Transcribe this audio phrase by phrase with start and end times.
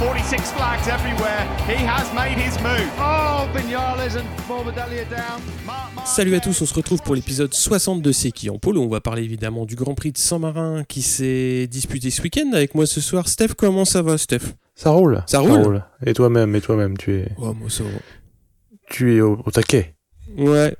[0.00, 1.44] 46 flags everywhere.
[1.68, 2.88] He has made his move.
[2.98, 5.42] Oh, and Morbidelli down.
[6.06, 8.78] Salut à tous, on se retrouve pour l'épisode 60 de C'est qui en pôle.
[8.78, 12.74] On va parler évidemment du Grand Prix de Saint-Marin qui s'est disputé ce week-end avec
[12.74, 13.28] moi ce soir.
[13.28, 14.54] Steph, comment ça va, Steph?
[14.74, 15.22] Ça roule.
[15.26, 15.84] Ça roule?
[16.06, 17.90] Et toi-même, et toi-même, tu es, Ouais, moi ça va.
[18.88, 19.96] tu es au, au taquet.
[20.38, 20.74] Ouais,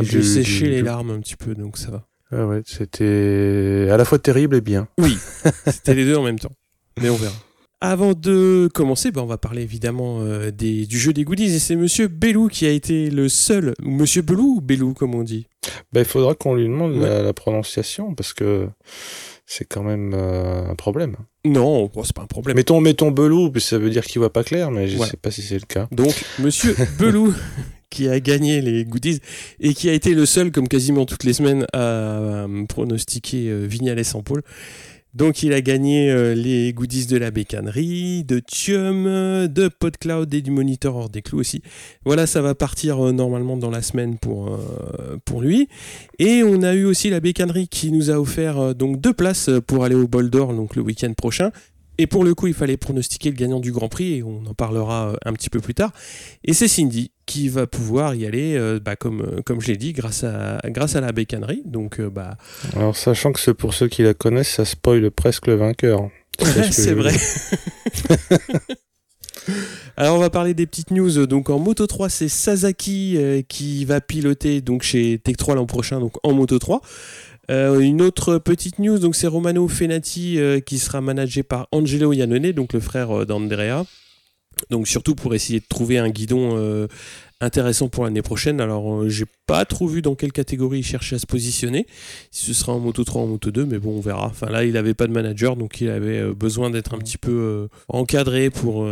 [0.00, 2.06] j'ai séché du- les larmes un petit peu, donc ça va.
[2.32, 4.88] Ouais, ouais, c'était à la fois terrible et bien.
[5.66, 6.52] C'était les deux en même temps.
[6.98, 7.34] Mais on verra.
[7.80, 11.54] Avant de commencer, bah, on va parler évidemment euh, des, du jeu des goodies.
[11.54, 15.14] Et c'est Monsieur Bellou qui a été le seul, ou Monsieur Belou ou Bellou comme
[15.14, 15.46] on dit?
[15.92, 17.08] Bah, il faudra qu'on lui demande Ouais.
[17.08, 18.68] la, la prononciation parce que
[19.46, 21.16] c'est quand même euh, un problème.
[21.44, 22.56] Non, bon, c'est pas un problème.
[22.56, 25.12] Mettons, mettons Belou, puis ça veut dire qu'il voit pas clair, mais je Voilà.
[25.12, 25.86] sais pas si c'est le cas.
[25.92, 27.32] Donc, Monsieur Belou,
[27.90, 29.20] qui a gagné les goodies
[29.60, 34.02] et qui a été le seul, comme quasiment toutes les semaines, à pronostiquer euh, Vignales
[34.14, 34.42] en pôle.
[35.14, 39.04] Donc, il a gagné euh, les goodies de la bécannerie, de Thium,
[39.48, 41.62] de PodCloud et du moniteur hors des clous aussi.
[42.04, 45.68] Voilà, ça va partir euh, normalement dans la semaine pour, euh, pour lui.
[46.18, 49.84] Et on a eu aussi la bécannerie qui nous a offert donc deux places pour
[49.84, 51.50] aller au bol d'or le week-end prochain.
[51.98, 54.54] Et pour le coup, il fallait pronostiquer le gagnant du Grand Prix et on en
[54.54, 55.92] parlera euh, un petit peu plus tard.
[56.44, 59.76] Et c'est Cindy qui va pouvoir y aller, euh, bah, comme, euh, comme je l'ai
[59.76, 61.62] dit, grâce à, grâce à la bécannerie.
[61.66, 62.38] Donc, euh, bah,
[62.74, 66.08] Alors, sachant que pour ceux qui la connaissent, ça spoil presque le vainqueur.
[66.70, 67.14] C'est vrai.
[69.96, 71.26] Alors on va parler des petites news.
[71.26, 75.66] Donc en Moto 3, c'est Sasaki euh, qui va piloter donc chez Tech 3 l'an
[75.66, 76.80] prochain, donc en Moto 3.
[77.50, 82.12] Euh, une autre petite news, donc c'est Romano Fenati euh, qui sera managé par Angelo
[82.12, 83.84] Iannone, donc le frère euh, d'Andrea.
[84.70, 86.88] Donc surtout pour essayer de trouver un guidon
[87.40, 88.60] intéressant pour l'année prochaine.
[88.60, 91.86] Alors j'ai pas trop vu dans quelle catégorie il cherchait à se positionner,
[92.32, 94.26] si ce sera en Moto 3 ou en Moto 2, mais bon on verra.
[94.26, 97.68] Enfin là il avait pas de manager, donc il avait besoin d'être un petit peu
[97.86, 98.84] encadré pour,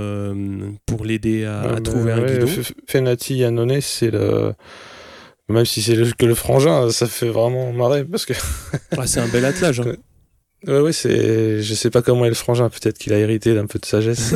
[0.87, 2.63] pour l'aider à, trouver un guidon.
[2.87, 4.53] Fenati Yannone, c'est le.
[5.49, 8.33] Même si c'est le- que le frangin, ça fait vraiment marrer parce que.
[8.97, 9.81] Ah, c'est un bel attelage.
[9.81, 9.95] hein.
[10.67, 11.63] Ouais, ouais, c'est.
[11.63, 14.35] Je sais pas comment est le frangin, peut-être qu'il a hérité d'un peu de sagesse.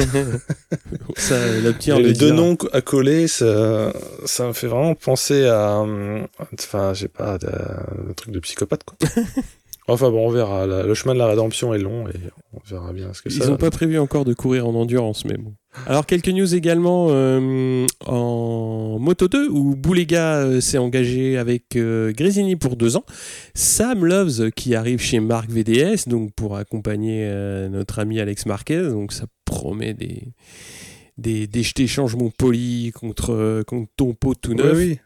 [1.16, 3.92] Ça, la les le deux noms à coller, ça,
[4.26, 8.84] ça me fait vraiment penser à, hum, enfin, je sais pas, un truc de psychopathe,
[8.84, 8.96] quoi.
[9.92, 10.66] enfin bon, on verra.
[10.66, 12.12] Le chemin de la rédemption est long et
[12.52, 13.48] on verra bien ce que Ils ça.
[13.48, 15.54] n'ont pas prévu encore de courir en endurance, mais bon.
[15.86, 22.12] Alors, quelques news également euh, en Moto 2, où Boulega euh, s'est engagé avec euh,
[22.12, 23.04] Grésini pour deux ans.
[23.54, 28.82] Sam Loves, qui arrive chez Marc VDS, donc pour accompagner euh, notre ami Alex Marquez.
[28.88, 30.22] Donc, ça promet des,
[31.18, 34.76] des, des, des changements polis contre, contre ton pot tout Oui, neuf.
[34.76, 34.98] oui.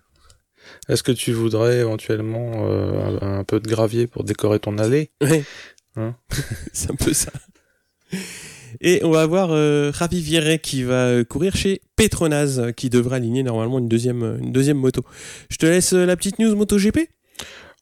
[0.88, 5.10] Est-ce que tu voudrais éventuellement euh, un, un peu de gravier pour décorer ton allée?
[5.20, 5.44] Ouais.
[5.96, 6.14] Hein?
[6.72, 7.32] C'est un peu ça.
[8.80, 13.42] Et on va voir euh, Ravi qui va euh, courir chez Petronas, qui devrait aligner
[13.42, 15.04] normalement une deuxième, euh, une deuxième moto.
[15.48, 17.08] Je te laisse la petite news MotoGP?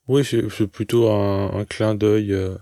[0.09, 2.57] Oui, c'est c'est plutôt un, un clin d'œil euh,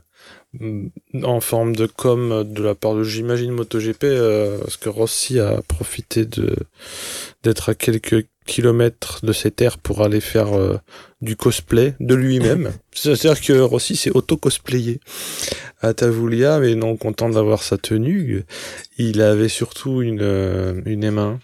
[1.22, 5.62] en forme de com de la part de, j'imagine, MotoGP, euh, parce que Rossi a
[5.66, 6.54] profité de
[7.42, 10.76] d'être à quelques kilomètres de ses terres pour aller faire euh,
[11.20, 12.72] du cosplay de lui-même.
[12.92, 14.98] C'est-à-dire que Rossi s'est auto-cosplayé
[15.80, 18.44] à Tavulia, mais non content d'avoir sa tenue,
[18.98, 21.38] il avait surtout une, euh, une M1.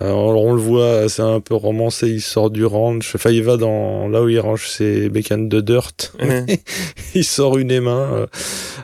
[0.00, 3.56] Alors on le voit, c'est un peu romancé, il sort du ranch, enfin il va
[3.56, 6.12] dans là où il range ses bécanes de dirt,
[7.16, 7.88] il sort une M1.
[7.88, 8.26] euh,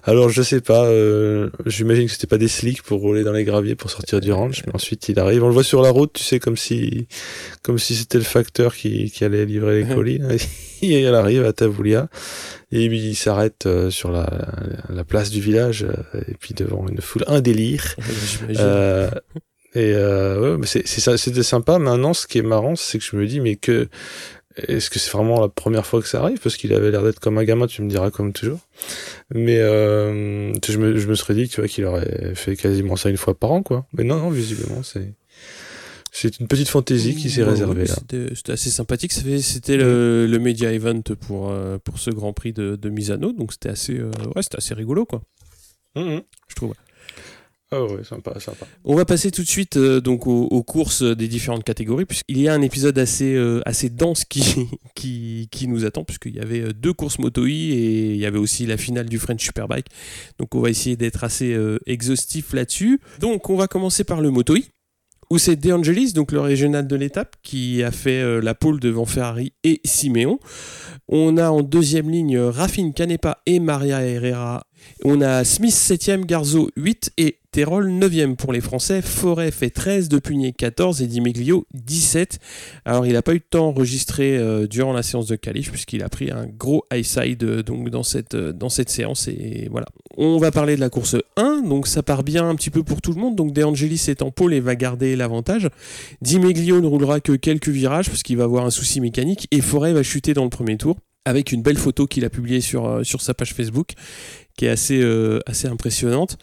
[0.02, 3.44] Alors je sais pas, euh, j'imagine que c'était pas des slicks pour rouler dans les
[3.44, 6.12] graviers pour sortir du ranch, mais ensuite il arrive, on le voit sur la route,
[6.14, 7.06] tu sais comme si
[7.62, 10.20] comme si c'était le facteur qui, qui allait livrer les colis.
[10.82, 12.08] Et il arrive à Tavulia
[12.70, 14.28] et puis il s'arrête euh, sur la,
[14.90, 17.94] la place du village euh, et puis devant une foule un délire.
[19.74, 21.78] Et euh, ouais, c'était sympa.
[21.78, 23.88] Maintenant, ce qui est marrant, c'est que je me dis, mais que
[24.56, 26.38] est-ce que c'est vraiment la première fois que ça arrive?
[26.38, 28.60] Parce qu'il avait l'air d'être comme un gamin, tu me diras comme toujours.
[29.34, 33.10] Mais euh, je, me, je me serais dit, tu vois, qu'il aurait fait quasiment ça
[33.10, 33.84] une fois par an, quoi.
[33.92, 35.12] Mais non, non, visiblement, c'est
[36.16, 37.94] c'est une petite fantaisie qui s'est Ouais, réservée là.
[38.36, 39.12] C'était assez sympathique.
[39.12, 43.50] C'était le, le Media Event pour, euh, pour ce Grand Prix de, de Misano, donc
[43.52, 45.22] c'était assez, euh, ouais, c'était assez rigolo, quoi,
[45.96, 46.22] Mhm.
[46.46, 46.74] je trouve.
[47.74, 48.52] Ah.
[48.84, 52.48] On va passer tout de suite euh, donc aux, courses des différentes catégories, puisqu'il y
[52.48, 54.24] a un épisode assez, euh, dense
[54.94, 58.38] qui, nous attend, puisqu'il y avait euh, deux courses Moto E et il y avait
[58.38, 59.86] aussi la finale du French Superbike.
[60.38, 61.56] Donc on va essayer d'être assez
[61.86, 63.00] exhaustif là-dessus.
[63.20, 64.60] Donc on va commencer par le Moto E,
[65.30, 69.06] où c'est De Angelis, donc le régional de l'étape, qui a fait la pole devant
[69.06, 70.38] Ferrari et Simeon.
[71.08, 74.64] On a en deuxième ligne Raffin Canepa et Maria Herrera.
[75.04, 79.00] On a Smith 7ème, Garzo 8 et Terol 9ème pour les Français.
[79.00, 82.40] Forêt fait 13, De Pugné 14 et Di Meglio 17.
[82.84, 86.02] Alors il n'a pas eu de temps enregistré euh, durant la séance de qualif puisqu'il
[86.02, 89.68] a pris un gros high side euh, donc dans cette, euh, dans cette séance et
[89.70, 89.86] voilà.
[90.16, 93.00] On va parler de la course 1, donc ça part bien un petit peu pour
[93.00, 93.36] tout le monde.
[93.36, 95.68] Donc De Angelis est en pôle et va garder l'avantage.
[96.22, 99.60] Di Meglio ne roulera que quelques virages parce qu'il va avoir un souci mécanique et
[99.60, 103.02] Forêt va chuter dans le premier tour avec une belle photo qu'il a publiée sur
[103.02, 103.94] sa page Facebook
[104.56, 106.38] qui est assez, euh, assez impressionnante.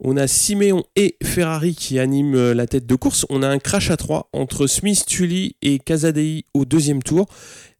[0.00, 3.26] On a Simeon et Ferrari qui animent euh, la tête de course.
[3.30, 7.26] On a un crash à 3 entre Smith, Tully et Casadei au deuxième tour.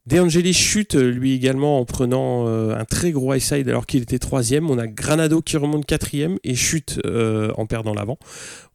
[0.05, 4.01] De Angelis chute euh, lui également en prenant un très gros high side alors qu'il
[4.01, 4.69] était troisième.
[4.69, 8.17] On a Granado qui remonte quatrième et chute en perdant l'avant.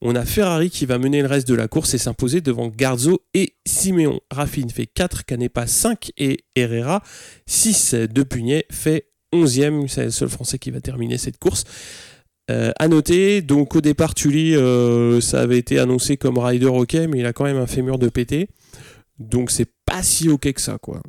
[0.01, 3.23] On a Ferrari qui va mener le reste de la course et s'imposer devant Garzo
[3.35, 4.21] et Simeon.
[4.31, 7.03] Raffin fait 4, Canepa 5 et Herrera
[7.47, 7.95] 6.
[7.95, 9.89] De Pugnet fait 11e.
[9.89, 11.65] C'est le seul Français qui va terminer cette course.
[12.51, 17.21] Euh, noter, donc au départ, Tully, euh, ça avait été annoncé comme rider ok, mais
[17.21, 18.49] il a quand même un fémur de pété.
[19.19, 21.01] Donc c'est pas si ok que ça, quoi.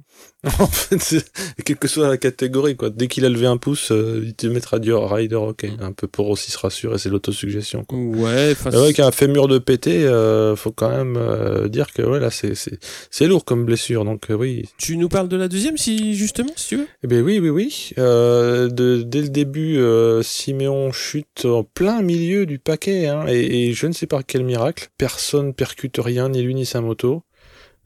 [0.60, 1.26] en fait,
[1.66, 2.92] quelle que soit la catégorie, quoi.
[2.92, 5.66] Dès qu'il a levé un pouce, euh, il te mettra du rider, ok.
[5.80, 7.98] Un peu pour aussi se rassurer, c'est l'autosuggestion, quoi.
[7.98, 12.20] Ouais, C'est vrai qu'un fémur de pété, euh, faut quand même euh, dire que ouais,
[12.20, 12.78] là, c'est, c'est,
[13.10, 14.70] c'est lourd comme blessure, donc euh, oui.
[14.78, 16.88] tu nous parles de la deuxième, si justement, si tu veux?
[17.04, 17.94] Eh bien oui, oui, oui.
[17.98, 19.80] De, dès le début,
[20.22, 24.44] Siméon chute en plein milieu du paquet, hein, et, et je ne sais par quel
[24.44, 27.24] miracle, personne percute rien, ni lui ni sa moto.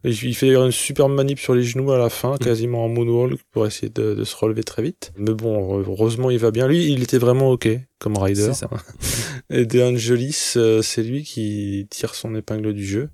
[0.04, 3.40] Et Il fait une super manip sur les genoux à la fin, quasiment en moonwalk
[3.52, 5.12] pour essayer de, de se relever très vite.
[5.18, 6.68] Mais bon, heureusement, il va bien.
[6.68, 7.68] Lui, il était vraiment ok
[8.00, 8.54] comme rider.
[8.54, 8.70] Ça.
[9.50, 13.10] Et De Angelis, euh, c'est lui qui tire son épingle du jeu.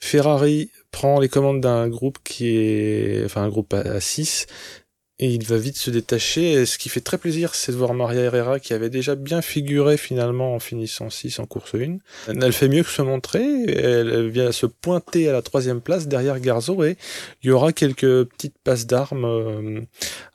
[0.00, 4.46] Ferrari prend les commandes d'un groupe qui est, enfin un groupe à 6,
[5.20, 6.64] et il va vite se détacher.
[6.64, 9.96] Ce qui fait très plaisir, c'est de voir Maria Herrera qui avait déjà bien figuré
[9.96, 11.98] finalement en finissant 6 en course 1.
[12.28, 16.38] Elle fait mieux que se montrer, elle vient se pointer à la troisième place derrière
[16.40, 16.96] Garzo et
[17.42, 19.80] il y aura quelques petites passes d'armes euh,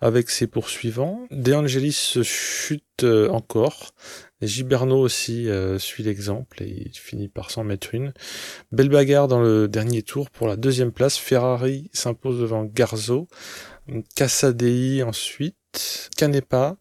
[0.01, 1.27] avec ses poursuivants.
[1.31, 3.93] De Angelis chute euh, encore.
[4.41, 8.13] Giberno aussi euh, suit l'exemple et il finit par s'en mettre une.
[8.71, 11.17] Belle bagarre dans le dernier tour pour la deuxième place.
[11.17, 13.27] Ferrari s'impose devant Garzo.
[14.15, 16.09] Cassadei ensuite.
[16.17, 16.77] Canepa.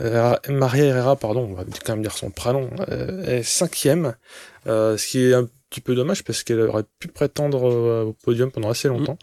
[0.00, 4.14] Euh, Maria Herrera, pardon, on va quand même dire son prénom, euh, est cinquième.
[4.66, 7.64] Euh, ce qui est un petit peu dommage parce qu'elle aurait pu prétendre
[8.06, 9.18] au podium pendant assez longtemps.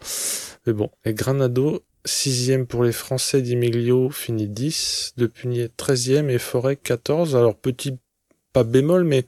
[0.66, 0.90] Mais bon.
[1.04, 5.14] Et Granado, sixième pour les Français d'Imiglio, finit 10.
[5.16, 7.36] De Pugnier, 13e et Forêt, 14.
[7.36, 7.98] Alors, petit,
[8.52, 9.24] pas bémol, mais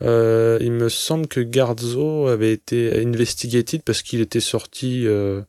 [0.00, 5.42] il me semble que Garzo avait été investigated parce qu'il était sorti euh,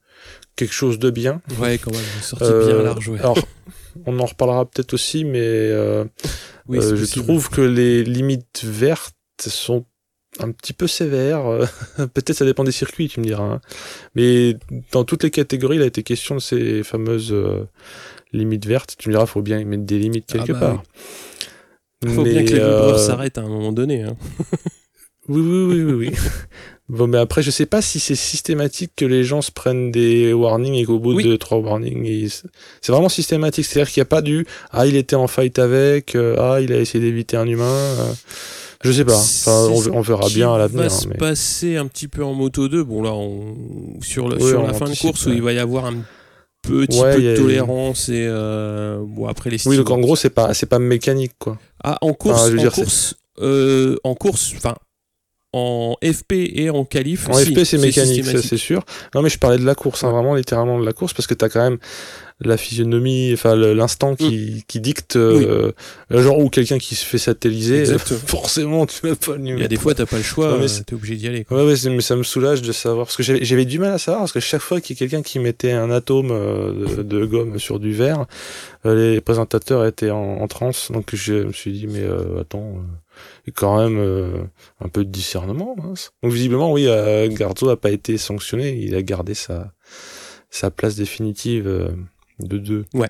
[0.57, 1.41] quelque chose de bien.
[1.59, 3.19] Ouais, quand même, sorti Euh, bien large, ouais.
[3.19, 3.37] Alors,
[4.05, 6.03] on en reparlera peut-être aussi, mais euh,
[6.67, 7.25] Oui, euh, je possible.
[7.25, 9.85] trouve que les limites vertes sont
[10.39, 11.45] un petit peu sévères.
[12.13, 13.43] peut-être ça dépend des circuits, tu me diras.
[13.45, 13.61] hein.
[14.15, 14.55] Mais
[14.91, 17.63] dans toutes les catégories, il a été question de ces fameuses euh,
[18.33, 18.95] limites vertes.
[18.99, 20.83] Tu me diras, faut bien mettre des limites quelque Ah bah part.
[22.03, 24.03] Il faut bien que les vibreurs euh, s'arrêtent à un moment donné.
[24.03, 24.15] hein.
[25.29, 26.15] Oui, oui, oui, oui, oui.
[26.89, 30.33] Bon, mais après, je sais pas si c'est systématique que les gens se prennent des
[30.33, 31.23] warnings et qu'au bout Oui.
[31.25, 32.29] de trois warnings, ils-
[32.81, 33.65] c'est vraiment systématique.
[33.65, 36.71] C'est-à-dire qu'il n'y a pas du ah il était en fight avec, euh, ah il
[36.73, 37.65] a essayé d'éviter un humain.
[37.65, 38.13] euh,
[38.83, 39.15] je sais pas.
[39.17, 40.83] Enfin, on, verra bien à l'avenir.
[40.83, 42.83] va se mais- passer un petit peu en moto 2.
[42.83, 43.55] Bon, là, on...
[44.01, 45.95] sur, le- Oui, sur on la fin de course où il va y avoir un
[46.61, 50.15] petit Ouais, peu de a- tolérance et euh, bon, après les Oui, donc en gros,
[50.15, 51.57] c'est pas, c'est pas mécanique, quoi.
[51.83, 54.75] Ah, en course, je veux en dire, course, euh, en course, enfin,
[55.57, 57.27] en FP et en qualif.
[57.29, 58.83] En si, FP, c'est mécanique, ça c'est sûr.
[59.15, 61.33] Non, mais je parlais de la course, hein, vraiment littéralement de la course, parce que
[61.33, 61.77] t'as quand même
[62.39, 65.71] la physionomie, enfin l'instant qui, qui dicte, euh,
[66.11, 68.19] genre où quelqu'un qui se fait satelliser, Exactement.
[68.27, 69.67] forcément, tu vas pas le Il y a numéro.
[69.67, 71.43] des fois, t'as pas le choix, Non, mais euh, t'es obligé d'y aller.
[71.45, 71.57] quoi.
[71.65, 73.07] Ouais, ouais, mais ça me soulage de savoir.
[73.07, 74.99] Parce que j'avais j'avais du mal à savoir, parce que chaque fois qu'il y a
[74.99, 78.27] quelqu'un qui mettait un atome euh, de, de gomme sur du verre,
[78.85, 80.91] euh, les présentateurs étaient en, en transe.
[80.91, 82.81] Donc je me suis dit, mais euh, attends, euh,
[83.47, 84.43] a quand même euh,
[84.79, 85.75] un peu de discernement.
[85.77, 86.11] mince.
[86.23, 88.77] Donc visiblement, oui, euh, Garzo a pas été sanctionné.
[88.77, 89.73] Il a gardé sa,
[90.49, 91.89] sa place définitive euh,
[92.39, 92.85] de deux.
[92.93, 93.09] Ouais.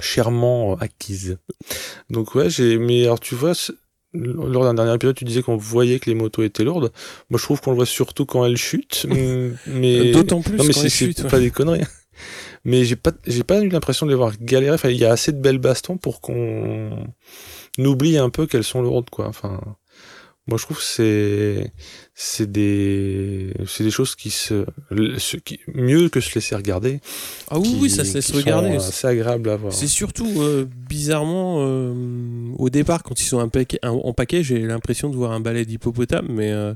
[0.00, 1.38] Chèrement acquise.
[2.10, 2.78] Donc ouais, j'ai.
[2.78, 3.52] Mais alors tu vois,
[4.14, 6.92] lors d'un dernier épisode, tu disais qu'on voyait que les motos étaient lourdes.
[7.30, 9.06] Moi, je trouve qu'on le voit surtout quand elles chutent.
[9.66, 11.28] mais d'autant plus non, mais quand elles c'est chutent.
[11.28, 11.84] pas des conneries.
[12.64, 14.74] Mais j'ai pas, j'ai pas eu l'impression de les voir galérer.
[14.74, 17.06] Enfin, il y a assez de belles bastons pour qu'on
[17.78, 19.26] oublie un peu qu'elles sont lourdes, quoi.
[19.28, 19.60] Enfin,
[20.48, 21.72] moi, je trouve que c'est,
[22.14, 24.64] c'est des, c'est des choses qui se,
[25.18, 27.00] ce qui, mieux que se laisser regarder.
[27.48, 28.74] Ah oui, qui- oui, ça se laisse regarder.
[28.76, 29.72] assez agréable à voir.
[29.72, 31.94] C'est surtout euh, bizarrement euh,
[32.58, 36.26] au départ quand ils sont paquet, en paquet, j'ai l'impression de voir un balai d'hippopotame,
[36.30, 36.74] mais euh,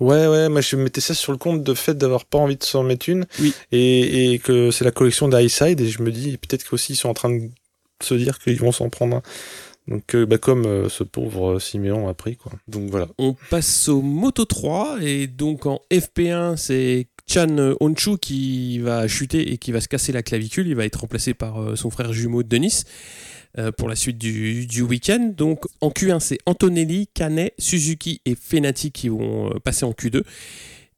[0.00, 2.64] Ouais, ouais, moi je mettais ça sur le compte de fait d'avoir pas envie de
[2.64, 3.24] s'en mettre une.
[3.40, 3.54] Oui.
[3.70, 7.08] Et, et que c'est la collection d'Highside et je me dis peut-être qu'aussi ils sont
[7.08, 7.48] en train de
[8.02, 9.22] se dire qu'ils vont s'en prendre un.
[9.88, 12.52] Donc, euh, bah, comme euh, ce pauvre Siméon a pris, quoi.
[12.68, 13.08] Donc voilà.
[13.18, 19.52] on passe au Moto 3 et donc en FP1 c'est Chan Honshu qui va chuter
[19.52, 20.66] et qui va se casser la clavicule.
[20.66, 22.82] Il va être remplacé par euh, son frère jumeau Denis
[23.58, 25.32] euh, pour la suite du, week-end.
[25.36, 30.22] Donc en Q1 c'est Antonelli, Canet, Suzuki et Fenati qui vont euh, passer en Q2.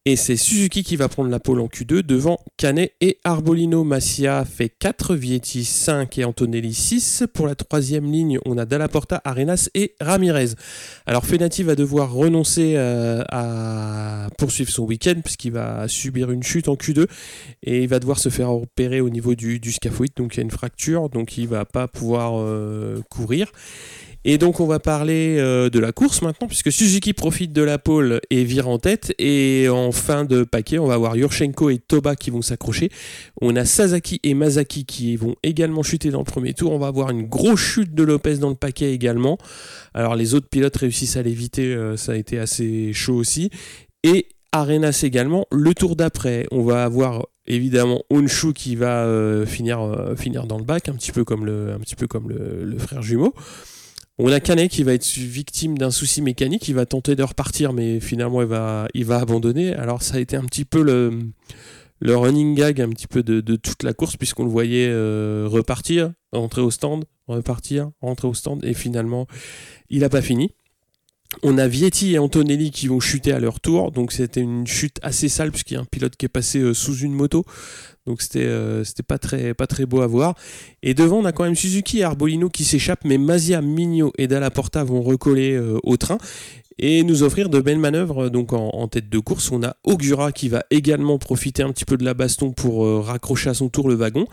[0.06, 3.84] Et c'est Suzuki qui va prendre la pole en Q2 devant Canet et Arbolino.
[3.84, 7.25] Massia fait 4, Vietti 5 et Antonelli 6.
[7.32, 10.56] Pour la troisième ligne, on a Dalla Porta, Arenas et Ramirez.
[11.06, 16.68] Alors Fenati va devoir renoncer euh, à poursuivre son week-end puisqu'il va subir une chute
[16.68, 17.06] en Q2
[17.62, 20.12] et il va devoir se faire opérer au niveau du, du scaphoïde.
[20.16, 23.50] Donc il y a une fracture, donc il va pas pouvoir euh, courir.
[24.26, 27.78] Et donc on va parler euh, de la course maintenant, puisque Suzuki profite de la
[27.78, 29.14] pole et vire en tête.
[29.19, 32.90] Et en fin de paquet, on va avoir Yurchenko et Toba qui vont s'accrocher.
[33.43, 36.73] On a Sasaki et Mazaki qui vont également chuter dans le premier tour.
[36.73, 39.37] On va avoir une grosse chute de Lopez dans le paquet également.
[39.93, 43.50] Alors les autres pilotes réussissent à l'éviter, euh, ça a été assez chaud aussi.
[44.04, 45.47] Et Arenas également.
[45.52, 50.64] Le tour d'après, on va avoir évidemment Honshu qui va euh, finir, finir dans le
[50.64, 53.35] bac, un petit peu comme le, un petit peu comme le frère jumeau.
[54.16, 57.73] On a Canet qui va être victime d'un souci mécanique, il va tenter de repartir,
[57.73, 58.87] mais finalement il va,
[59.18, 59.75] abandonner.
[59.75, 61.18] Alors ça a été un petit peu le,
[62.00, 65.49] le running gag un petit peu de, de toute la course, puisqu'on le voyait euh,
[65.50, 69.26] repartir, rentrer au stand, repartir, rentrer au stand, et finalement
[69.90, 70.54] il n'a pas fini.
[71.42, 74.98] On a Vietti et Antonelli qui vont chuter à leur tour, donc c'était une chute
[75.02, 77.44] assez sale puisqu'il y a un pilote qui est passé euh, sous une moto,
[78.06, 80.34] donc c'était euh, pas très beau à voir.
[80.82, 84.26] Et devant on a quand même Suzuki et Arbolino qui s'échappent, mais Mazia, Migno et
[84.26, 86.18] Dalla Porta vont recoller euh, au train
[86.78, 88.28] et nous offrir de belles manœuvres.
[88.30, 91.96] Donc en, tête de course, on a Ogura qui va également profiter un petit peu
[91.96, 94.26] de la baston pour raccrocher à son tour le wagon.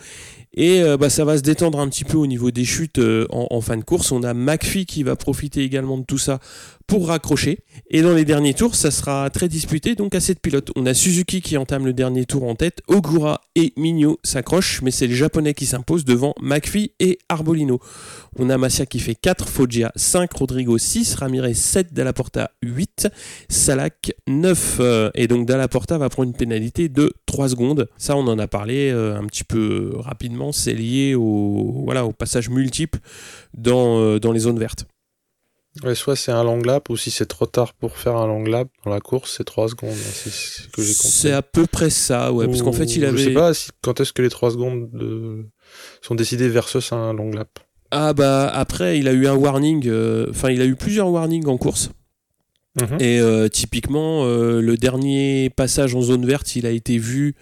[0.53, 3.25] Et euh, bah, ça va se détendre un petit peu au niveau des chutes euh,
[3.29, 4.12] en, fin de course.
[4.12, 6.39] On a McPhee qui va profiter également de tout ça
[6.88, 7.60] pour raccrocher.
[7.89, 10.72] Et dans les derniers tours, ça sera très disputé, donc à 7 pilotes.
[10.75, 14.91] On a Suzuki qui entame le dernier tour en tête, Ogura et Migno s'accrochent, mais
[14.91, 17.79] c'est le japonais qui s'impose devant McPhee et Arbolino.
[18.38, 23.08] On a Massia qui fait 4, Foggia 5, Rodrigo 6, Ramirez 7, Dalla Porta 8,
[23.48, 24.77] Salak 9.
[24.81, 27.88] euh, et donc Dalla Porta va prendre une pénalité de 3 secondes.
[27.98, 30.52] Ça, on en a parlé euh, un petit peu rapidement.
[30.52, 33.00] C'est lié au, voilà, au passage multiple
[33.56, 34.86] dans, euh, dans les zones vertes.
[35.86, 38.44] Ouais, soit c'est un long lap, ou si c'est trop tard pour faire un long
[38.44, 39.96] lap dans la course, c'est 3 secondes.
[39.96, 43.34] C'est à peu près ça, ouais, parce qu'en fait, il Ou- Je sais avait.
[43.34, 45.46] pas si- quand est-ce que les 3 secondes de-
[46.02, 47.60] sont décidées versus un long lap.
[47.92, 51.48] Ah bah après, il a eu un warning, euh, enfin, il a eu plusieurs warnings
[51.48, 51.90] en course.
[52.80, 52.98] Mhm.
[53.01, 57.36] Et euh, typiquement, euh, le dernier passage en zone verte, il a été vu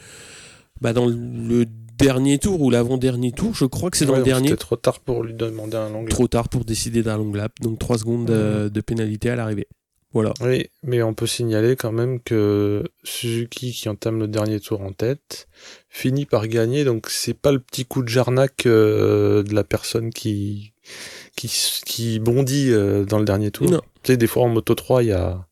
[0.81, 1.65] bah, dans le
[1.97, 3.53] dernier tour ou l'avant-dernier tour.
[3.53, 4.49] Je crois que c'est dans le dernier.
[4.49, 6.09] C'était trop tard pour lui demander un long lap.
[6.09, 7.51] Trop tard pour décider d'un long lap.
[7.61, 9.67] Donc 3 secondes euh, de pénalité à l'arrivée.
[10.11, 10.33] Voilà.
[10.41, 14.91] Oui, mais on peut signaler quand même que Suzuki, qui entame le dernier tour en
[14.91, 15.47] tête,
[15.87, 16.83] finit par gagner.
[16.83, 20.73] Donc c'est pas le petit coup de jarnac de la personne qui
[21.35, 21.51] qui,
[21.85, 22.71] qui bondit
[23.07, 23.69] dans le dernier tour.
[23.69, 23.81] Non.
[24.03, 25.45] Tu sais, des fois en Moto 3, il y a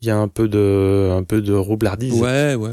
[0.00, 2.14] il y a un peu de un peu de roublardise.
[2.20, 2.72] Ouais, ouais.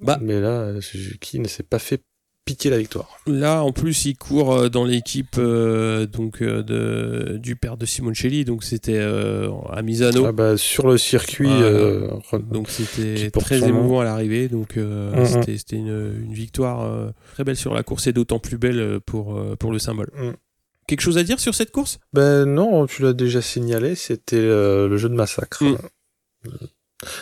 [0.00, 2.02] Bah, Mais là, Suzuki ne s'est pas fait
[2.44, 3.08] piquer la victoire.
[3.28, 7.86] Là, en plus, il court euh, dans l'équipe euh, donc euh, de, du père de
[7.86, 10.26] Simoncelli, donc c'était euh, à Misano.
[10.26, 11.48] Ah bah, sur le circuit,
[12.50, 14.48] Donc c'était très émouvant à l'arrivée.
[14.48, 15.42] Donc euh, Mhm.
[15.44, 19.70] c'était une, une victoire très belle sur la course et d'autant plus belle pour, pour
[19.72, 20.10] le symbole.
[20.16, 20.34] Mhm.
[20.92, 22.00] Quelque chose à dire sur cette course?
[22.12, 25.64] Ben non, tu l'as déjà signalé, c'était euh, le jeu de massacre.
[25.64, 25.78] Mm.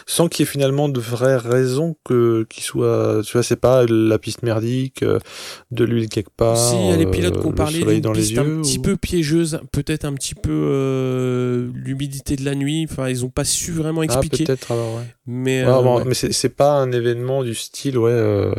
[0.06, 3.84] Sans qu'il y ait finalement de vraies raisons que qu'il soit, tu vois, c'est pas
[3.86, 5.18] la piste merdique, euh,
[5.70, 6.56] de l'huile quelque part.
[6.58, 8.40] Si, il y a les pilotes euh, qui parlé soleil d'une dans les piste yeux.
[8.40, 12.86] un petit peu piégeuse, peut-être un petit peu euh, l'humidité de la nuit.
[12.90, 14.44] Enfin, ils ont pas su vraiment Ah, expliquer.
[14.44, 15.04] peut-être alors, ouais.
[15.26, 16.04] mais Ouais, euh, bon, ouais.
[16.06, 18.50] Mais c'est pas un événement du style, ouais.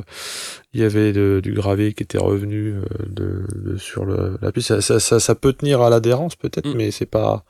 [0.73, 2.75] Il y avait de- du gravier qui était revenu
[3.07, 4.69] de, de- sur le, la piste.
[4.69, 6.73] Ça, ça, ça, ça peut tenir à l'adhérence peut-être, Mm.
[6.77, 7.43] mais c'est pas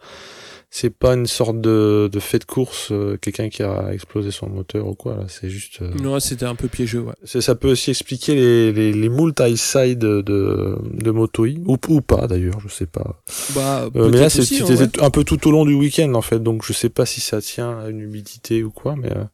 [0.73, 4.47] c'est pas une sorte de, de fait de course, euh, quelqu'un qui a explosé son
[4.47, 5.15] moteur ou quoi.
[5.17, 5.81] là, C'est juste.
[5.81, 7.13] euh, Non, c'était un peu piégeux, ouais.
[7.41, 11.77] ça peut aussi expliquer les, les, les moult high side de, de Moto E, ou,
[11.89, 13.21] ou pas d'ailleurs, je sais pas.
[13.53, 15.01] Bah, Euh, mais là, hein, c'était ouais.
[15.01, 17.41] un peu tout au long du week-end en fait, donc je sais pas si ça
[17.41, 19.25] tient à une humidité ou quoi, mais euh,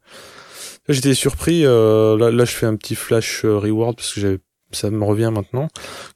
[0.90, 1.66] j'étais surpris.
[1.66, 4.40] euh, là, là, je fais un petit flash reward parce que j'avais,
[4.72, 5.68] ça me revient maintenant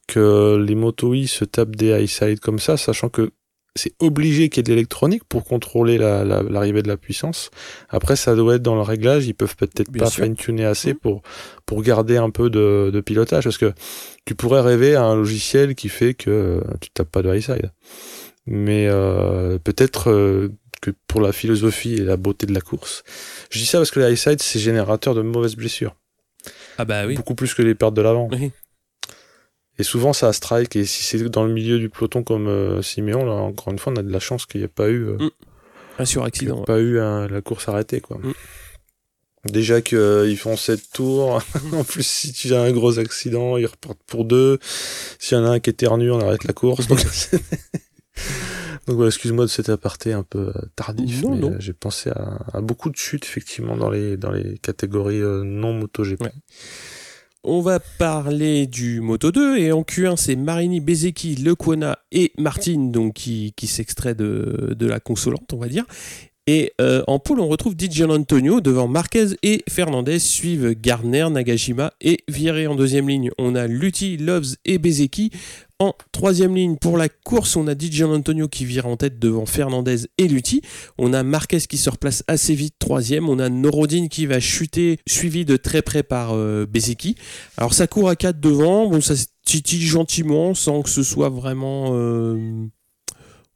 [0.08, 3.30] que les Moto E se tapent des high side comme ça, sachant que
[3.76, 7.52] c'est obligé qu'il y ait de l'électronique pour contrôler la- la- l'arrivée de la puissance.
[7.90, 9.28] Après, ça doit être dans le réglage.
[9.28, 11.00] Ils peuvent peut-être pas fine-tuner assez Mhm.
[11.00, 11.22] pour
[11.66, 13.72] pour garder un peu de, de pilotage, parce que
[14.26, 17.42] tu pourrais rêver à un logiciel qui fait que euh, tu tapes pas de high
[17.42, 17.72] side.
[18.46, 20.50] Mais euh, peut-être euh,
[20.82, 23.04] que pour la philosophie et la beauté de la course,
[23.52, 25.96] je dis ça parce que le high side c'est générateur de mauvaises blessures,
[26.78, 27.16] Ah bah oui.
[27.16, 28.28] beaucoup plus que les pertes de l'avant.
[28.32, 28.52] Oui.
[29.82, 33.26] Et souvent ça strike, et si c'est dans le milieu du peloton comme euh, Siméon,
[33.26, 35.18] là encore une fois on a de la chance qu'il n'y ait pas eu, euh,
[35.18, 35.30] Mm.
[36.00, 36.60] Un suraccident.
[36.60, 36.66] ouais.
[36.66, 38.20] pas eu un- la course arrêtée quoi.
[38.20, 38.34] Mm.
[39.50, 41.42] Déjà qu'ils font 7 tours,
[41.74, 44.60] en plus si tu as un gros accident, ils repartent pour deux.
[45.18, 46.86] S'il y en a un qui éternue, on arrête la course.
[46.88, 47.42] Donc, c'est-
[48.86, 51.52] donc voilà, excuse-moi de cet aparté un peu euh, tardif, Non, mais non.
[51.54, 55.44] euh, j'ai pensé à, à beaucoup de chutes effectivement dans les dans les catégories euh,
[55.44, 56.22] non MotoGP.
[56.22, 56.32] Ouais.
[57.44, 62.92] On va parler du Moto 2 et en Q1 c'est Marini, Bezeki, Lequona et Martin
[62.92, 65.86] donc qui, qui s'extrait de, de la consolante on va dire.
[66.46, 71.94] Et euh, en poule on retrouve Di Antonio devant Marquez et Fernandez suivent Gardner, Nagashima
[72.00, 73.32] et viré en deuxième ligne.
[73.40, 75.32] On a Lutti, Loves et Bezeki.
[75.82, 79.48] En troisième ligne pour la course, on a Di Antonio qui vire en tête devant
[79.48, 80.62] Fernandez et Lutti.
[81.00, 83.28] On a Marquez qui se replace assez vite troisième.
[83.28, 86.68] On a Norodine qui va chuter, suivi de très près par euh.
[87.58, 88.90] Alors ça court à 4 devant.
[88.90, 92.68] Bon, ça se titille gentiment sans que ce soit vraiment, euh,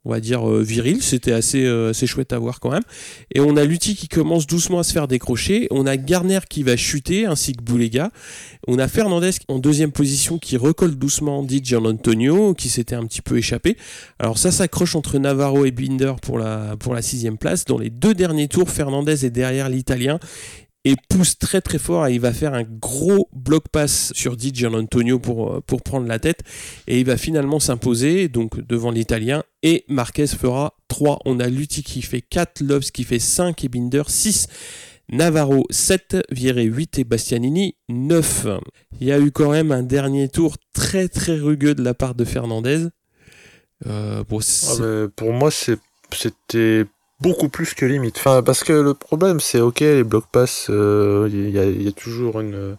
[0.06, 1.02] on va dire, euh, viril.
[1.02, 2.84] C'était assez, euh, assez chouette à voir quand même.
[3.34, 5.66] Et on a Lutti qui commence doucement à se faire décrocher.
[5.70, 8.12] On a Garner qui va chuter, ainsi que Boulega.
[8.68, 13.04] On a Fernandez en deuxième position qui recolle doucement dit Gian Antonio, qui s'était un
[13.04, 13.76] petit peu échappé.
[14.20, 17.64] Alors ça s'accroche entre Navarro et Binder pour la, pour la sixième place.
[17.64, 20.20] Dans les deux derniers tours, Fernandez est derrière l'Italien
[20.86, 24.54] et pousse très très fort et il va faire un gros bloc pass sur Di
[24.54, 26.44] Gian Antonio pour, euh, pour prendre la tête
[26.86, 31.18] et il va finalement s'imposer donc devant l'Italien et Marquez fera 3.
[31.24, 34.46] On a Lutti qui fait 4, Loves qui fait 5 et Binder 6.
[35.08, 38.46] Navarro 7, Viré 8 et Bastianini 9.
[39.00, 42.14] Il y a eu quand même un dernier tour très très rugueux de la part
[42.14, 42.86] de Fernandez.
[43.86, 46.86] Euh, bon, Ah, pour moi, c'était
[47.20, 48.16] beaucoup plus que limite.
[48.18, 51.92] Enfin, parce que le problème, c'est ok, les blocs pass, euh, il y, y a
[51.92, 52.76] toujours une,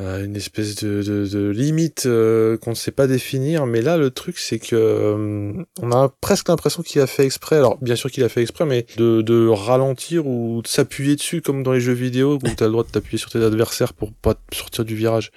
[0.00, 3.66] une espèce de, de, de limite euh, qu'on ne sait pas définir.
[3.66, 7.56] Mais là, le truc, c'est que euh, on a presque l'impression qu'il a fait exprès.
[7.56, 11.42] Alors, bien sûr qu'il a fait exprès, mais de, de ralentir ou de s'appuyer dessus,
[11.42, 13.92] comme dans les jeux vidéo, où tu as le droit de t'appuyer sur tes adversaires
[13.92, 15.30] pour pas te sortir du virage.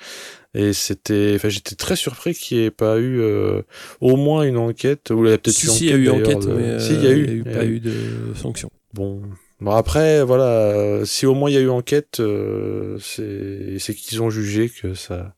[0.55, 3.63] Et c'était, enfin, j'étais très surpris qu'il n'y ait pas eu euh,
[4.01, 5.97] au moins une enquête, ou il y a peut-être si, eu si, il y a
[5.97, 7.65] eu enquête, de- mais euh, si, il y a eu, il n'y a eu pas
[7.65, 7.75] eu.
[7.75, 7.93] eu de
[8.35, 8.69] sanction.
[8.93, 9.21] Bon.
[9.63, 13.93] Bon après voilà, euh, si au moins il y a eu enquête, euh, c'est c'est
[13.95, 15.35] qu'ils ont jugé que ça,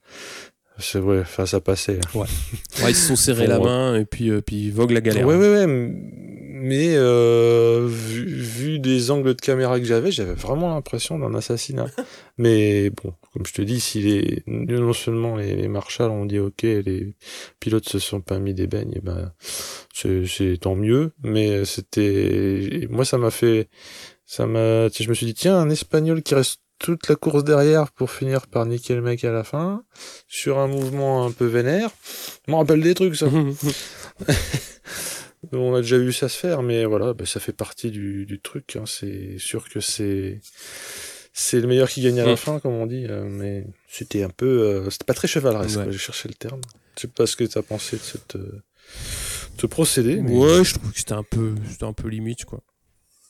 [0.78, 2.00] c'est ouais, enfin ça passait.
[2.14, 2.26] Ouais,
[2.88, 3.64] ils se sont serrés la ouais.
[3.66, 5.26] main et puis, euh, puis vogue la galère.
[5.26, 5.94] Ouais ouais ouais, m-
[6.58, 11.86] mais euh, vu, vu des angles de caméra que j'avais, j'avais vraiment l'impression d'un assassinat.
[12.38, 16.40] mais bon, comme je te dis, si les non seulement les, les marshals ont dit
[16.40, 17.14] ok, les
[17.60, 19.32] pilotes se sont pas mis des beignes, et ben
[19.94, 21.12] c'est c'est tant mieux.
[21.22, 23.68] Mais c'était, moi ça m'a fait,
[24.26, 27.90] ça m'a, je me suis dit tiens un espagnol qui reste toute la course derrière
[27.92, 29.82] pour finir par niquer le mec à la fin
[30.28, 31.90] sur un mouvement un peu vénère.
[32.46, 33.26] Je me rappelle des trucs ça.
[35.52, 38.40] On a déjà vu ça se faire, mais voilà, bah, ça fait partie du, du
[38.40, 38.76] truc.
[38.76, 38.84] hein.
[38.86, 40.40] C'est sûr que c'est
[41.32, 42.36] c'est le meilleur qui gagne à la Mm.
[42.36, 43.06] fin, comme on dit.
[43.08, 45.76] euh, mais c'était un peu, euh, c'était pas très chevaleresque.
[45.78, 45.86] Ouais.
[45.92, 46.60] J'ai cherché le terme.
[46.96, 48.62] Je sais pas ce que t'as pensé de cette euh,
[49.60, 50.16] ce procédé.
[50.16, 52.60] Mais, Ouais, je trouve que c'était un peu, c'était un peu limite quoi.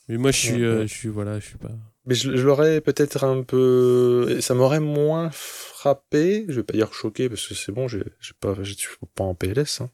[0.09, 1.71] Mais moi, je suis, Ouais, euh, je suis, voilà, je suis pas.
[2.07, 6.45] mais je, je l'aurais peut-être un peu, ça m'aurait moins frappé.
[6.49, 9.25] Je vais pas dire choqué parce que c'est bon, j'ai j'ai pas, je suis pas
[9.25, 9.81] en PLS.
[9.81, 9.91] hein.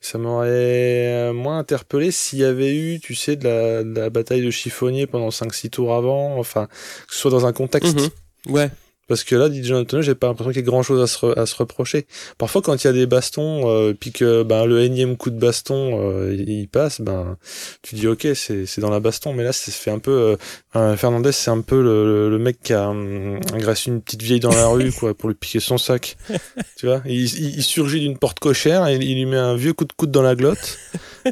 [0.00, 4.10] Ça m'aurait euh, moins interpellé s'il y avait eu, tu sais, de la, de la
[4.10, 6.66] bataille de chiffonnier pendant 5-6 tours avant, enfin,
[7.08, 7.96] que ce soit dans un contexte.
[7.98, 8.52] Mhm.
[8.54, 8.70] Ouais,
[9.06, 11.38] Parce que là, dit Jonathan, j'ai pas l'impression qu'il y ait grand chose à se,
[11.38, 12.06] à se reprocher.
[12.38, 15.38] Parfois, quand il y a des bastons, euh, puis que ben, le énième coup de
[15.38, 17.36] baston, euh, il, passe, ben,
[17.82, 19.32] tu dis ok, c'est c'est dans la baston.
[19.32, 20.36] Mais là, ça se fait un peu.
[20.76, 24.22] euh, Fernandez, c'est un peu le, le, le mec qui a hum, agressé une petite
[24.22, 26.16] vieille dans la rue, quoi, pour lui piquer son sac.
[26.76, 29.72] tu vois, il, il, il surgit d'une porte cochère, et il lui met un vieux
[29.72, 30.78] coup de coude dans la glotte,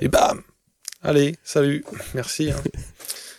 [0.01, 0.43] et bam
[1.03, 2.51] Allez, salut, merci.
[2.51, 2.63] Hein.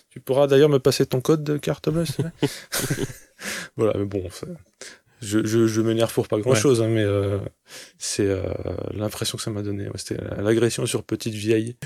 [0.09, 2.47] tu pourras d'ailleurs me passer ton code de carte bleue, plaît
[3.77, 4.23] Voilà, mais bon,
[5.23, 7.37] je, je, je m'énerve pour pas grand chose, hein, mais euh,
[7.97, 8.43] c'est euh,
[8.93, 9.85] l'impression que ça m'a donné.
[9.85, 11.77] Ouais, C'était l'agression sur petite vieille.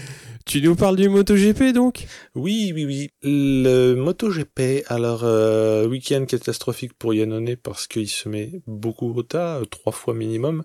[0.46, 2.08] Tu nous parles du MotoGP donc?
[2.34, 3.12] Oui, oui, oui.
[3.22, 9.62] Le MotoGP, alors euh, week-end catastrophique pour Yannone parce qu'il se met beaucoup au tas,
[9.70, 10.64] trois fois minimum,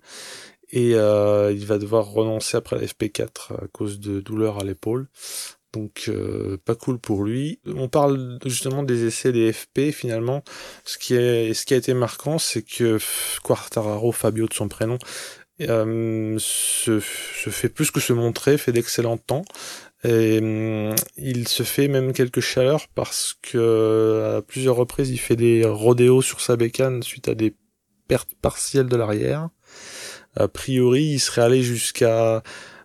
[0.71, 5.09] et il va devoir renoncer après la FP4 à cause de douleurs à l'épaule.
[5.73, 7.61] Donc euh, pas cool pour lui.
[7.67, 10.43] On parle justement des essais des FP finalement.
[10.85, 12.99] Ce qui est, ce qui a été marquant, c'est que
[13.43, 14.99] Quartararo, Fabio de son prénom,
[15.63, 19.45] euh, se, fait plus que se montrer, fait d'excellents temps.
[20.05, 25.65] Hum, il se fait même quelques chaleurs parce que à plusieurs reprises il fait des
[25.65, 27.55] rodéos sur sa bécane suite à des
[28.09, 29.49] pertes partielles de l'arrière.
[30.37, 32.43] A priori, il serait allé jusqu'à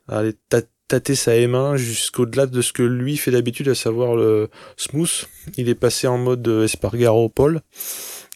[0.07, 4.49] aller ta- tâter sa M1 jusqu'au-delà de ce que lui fait d'habitude, à savoir le
[4.77, 5.27] smooth.
[5.57, 7.61] Il est passé en mode euh, Espargaro Paul.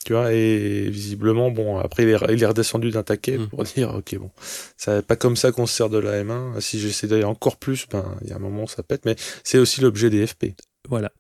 [0.03, 3.47] Tu vois, et visiblement, bon, après, il est, il est redescendu d'un taquet Mm.
[3.49, 4.31] pour dire, ok, bon,
[4.75, 6.59] c'est pas comme ça qu'on se sert de la M1.
[6.59, 9.59] Si j'essaie d'aller encore plus, ben, il y a un moment, ça pète, mais c'est
[9.59, 10.53] aussi l'objet des FP.
[10.89, 11.11] Voilà.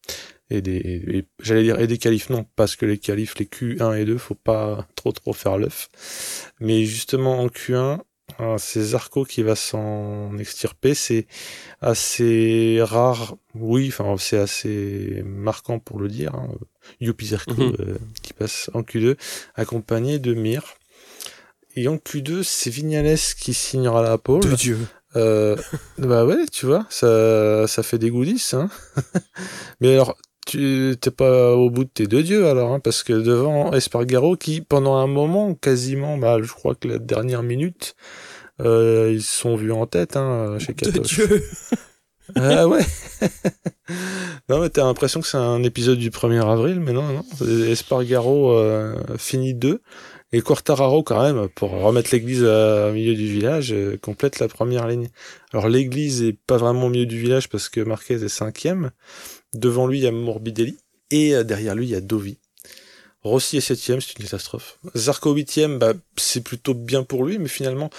[0.49, 4.03] Et des, j'allais dire, et des qualifs, non, parce que les qualifs, les Q1 et
[4.03, 5.89] 2, faut pas trop trop faire l'œuf.
[6.59, 7.99] Mais justement, en Q1,
[8.57, 11.27] c'est Zarco qui va s'en extirper, c'est
[11.81, 16.49] assez rare, oui, enfin, c'est assez marquant pour le dire, hein.
[17.23, 17.75] Zarco, Mhm.
[17.79, 19.15] euh, qui passe en Q2,
[19.55, 20.63] accompagné de Mir.
[21.75, 24.41] Et en Q2, c'est Vignales qui signera la pole.
[24.41, 24.77] De Dieu.
[25.15, 25.55] Euh,
[25.97, 28.69] bah ouais, tu vois, ça, ça fait des goodies, hein.
[29.81, 33.13] Mais alors, tu t'es pas au bout de tes deux dieux alors, hein, parce que
[33.13, 37.95] devant Espargaro, qui pendant un moment, quasiment, bah, je crois que la dernière minute,
[38.61, 41.07] euh, ils se sont vus en tête, hein, chez De Katos.
[41.07, 41.43] Dieu.
[42.35, 42.85] Ah ouais.
[44.47, 47.25] non mais t'as l'impression que c'est un épisode du 1er avril, mais non, non.
[47.45, 49.81] Espargaro euh, finit deux.
[50.33, 54.87] Et Quartararo, quand même, pour remettre l'église au milieu du village, euh, complète la première
[54.87, 55.09] ligne.
[55.51, 58.91] Alors l'église est pas vraiment au milieu du village parce que Marquez est cinquième.
[59.53, 60.77] Devant lui, il y a Morbidelli.
[61.09, 62.37] Et euh, derrière lui, il y a Dovi.
[63.23, 64.79] Rossi est septième, c'est une catastrophe.
[64.95, 67.89] Zarco huitième, bah, c'est plutôt bien pour lui, mais finalement,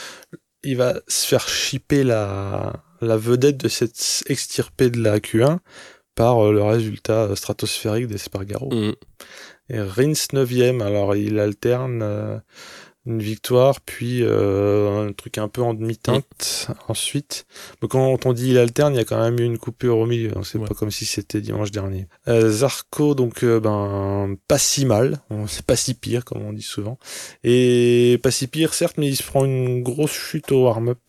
[0.65, 5.59] il va se faire chipper la, la vedette de cette extirpée de la Q1
[6.15, 8.71] par euh, le résultat stratosphérique d'Espargaro.
[8.71, 8.95] Mm.
[9.71, 12.39] Et Rins 9ème, alors il alterne euh,
[13.05, 17.47] une victoire, puis euh, un truc un peu en demi-teinte ensuite.
[17.83, 20.07] Mais quand on dit il alterne, il y a quand même eu une coupure au
[20.07, 20.69] milieu, hein, c'est Ouais.
[20.69, 22.07] pas comme si c'était dimanche dernier.
[22.29, 26.53] Euh, Zarco, donc euh, ben pas si mal, On- c'est pas si pire comme on
[26.53, 26.99] dit souvent.
[27.43, 31.01] Et pas si pire certes, mais il se prend une grosse chute au warm-up.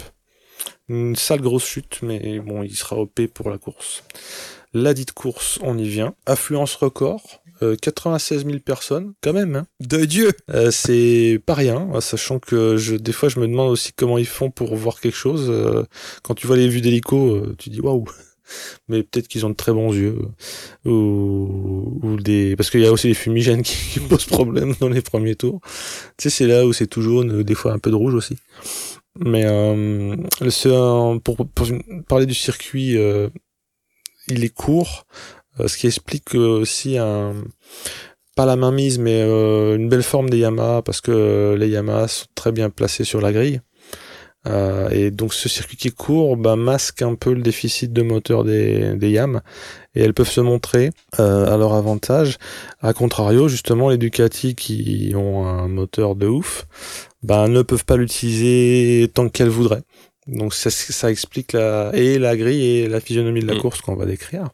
[0.89, 4.03] Une sale grosse chute, mais bon, il sera OP pour la course.
[4.73, 6.15] La dite course, on y vient.
[6.25, 7.21] Affluence record,
[7.61, 9.55] euh, 96 000 personnes, quand même.
[9.55, 9.67] Hein.
[9.79, 10.31] De Dieu.
[10.49, 14.17] Euh, c'est pas rien, euh, sachant que je, des fois je me demande aussi comment
[14.17, 15.47] ils font pour voir quelque chose.
[15.49, 15.83] Euh,
[16.23, 18.05] quand tu vois les vues d'hélico, euh, tu dis waouh.
[18.89, 20.17] Mais peut-être qu'ils ont de très bons yeux,
[20.85, 24.75] euh, ou, ou des, parce qu'il y a aussi les fumigènes qui, qui posent problème
[24.79, 25.61] dans les premiers tours.
[26.17, 28.13] Tu sais, c'est là où c'est tout jaune, euh, des fois un peu de rouge
[28.13, 28.35] aussi.
[29.19, 31.67] Mais euh, le- pour, pour
[32.07, 33.29] parler du circuit, euh,
[34.27, 37.33] il est court, euh, ce qui explique euh, aussi un
[38.35, 42.07] pas la mainmise, mais euh, une belle forme des Yamaha, parce que euh, les Yamaha
[42.07, 43.61] sont très bien placés sur la grille.
[44.45, 48.43] Euh, et donc ce circuit qui court bah, masque un peu le déficit de moteur
[48.43, 49.39] des, des Yam
[49.95, 50.89] et elles peuvent se montrer
[51.19, 52.37] euh, à leur avantage.
[52.81, 56.67] A contrario, justement, les Ducati qui ont un moteur de ouf
[57.21, 59.83] bah, ne peuvent pas l'utiliser tant qu'elles voudraient.
[60.27, 63.59] Donc ça, ça explique la, et la grille et la physionomie de la Mm.
[63.59, 64.49] course qu'on va décrire.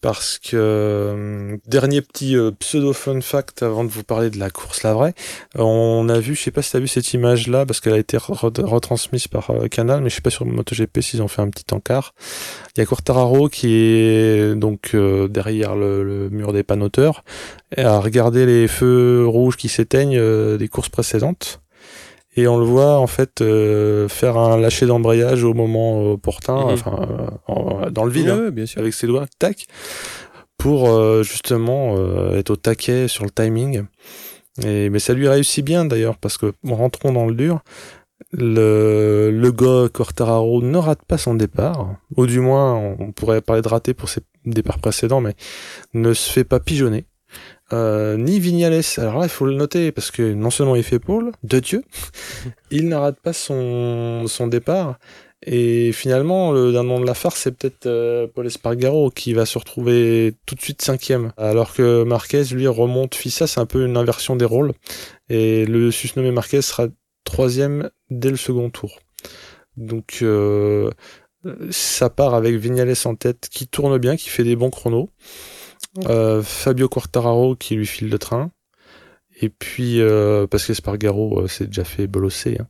[0.00, 4.48] Parce que euh, dernier petit euh, pseudo fun fact avant de vous parler de la
[4.48, 5.14] course la vraie,
[5.56, 7.98] on a vu, je sais pas si t'as vu cette image là parce qu'elle a
[7.98, 11.42] été re- retransmise par euh, Canal, mais je sais pas sur MotoGP s'ils ont fait
[11.42, 12.14] un petit encart.
[12.76, 17.22] Il y a Quartararo qui est donc euh, derrière le, mur des panoteurs
[17.76, 21.60] et à regarder les feux rouges qui s'éteignent des courses précédentes.
[22.36, 26.72] Et on le voit en fait euh, faire un lâcher d'embrayage au moment opportun, Mhm.
[26.72, 28.28] enfin euh, en- dans le vide.
[28.28, 28.80] Hein bien sûr.
[28.80, 29.66] avec ses doigts, tac,
[30.58, 31.96] pour euh, justement
[32.34, 33.82] être au taquet sur le timing.
[34.64, 37.60] Et, mais ça lui réussit bien d'ailleurs, parce que bon, rentrons dans le dur.
[38.32, 43.40] Le, le gars Quartararo ne rate pas son départ, ou du moins on, on pourrait
[43.40, 45.34] parler de raté pour ses départs précédents, mais
[45.94, 47.06] ne se fait pas pigeonner.
[47.72, 50.98] Euh, ni Vignales, alors là il faut le noter parce que non seulement il fait
[50.98, 51.84] pôle, de Dieu,
[52.70, 54.98] il ne rate pas son, son départ
[55.46, 59.58] Et finalement, le nom de la farce, c'est peut-être euh, Paul Espargaro qui va se
[59.58, 61.32] retrouver tout de suite cinquième.
[61.36, 64.72] Alors que Marquez, lui, remonte Fissa, c'est un peu une inversion des rôles.
[65.28, 66.88] Et le susnommé Marquez sera
[67.24, 68.98] troisième dès le second tour.
[69.76, 70.90] Donc euh,
[71.70, 75.10] ça part avec Vignales en tête qui tourne bien, qui fait des bons chronos.
[76.06, 78.50] Euh, Fabio Quartararo qui lui file le train.
[79.42, 82.58] Et puis, euh, parce qu'Espargaro euh, s'est déjà fait bolosser.
[82.60, 82.66] Hein.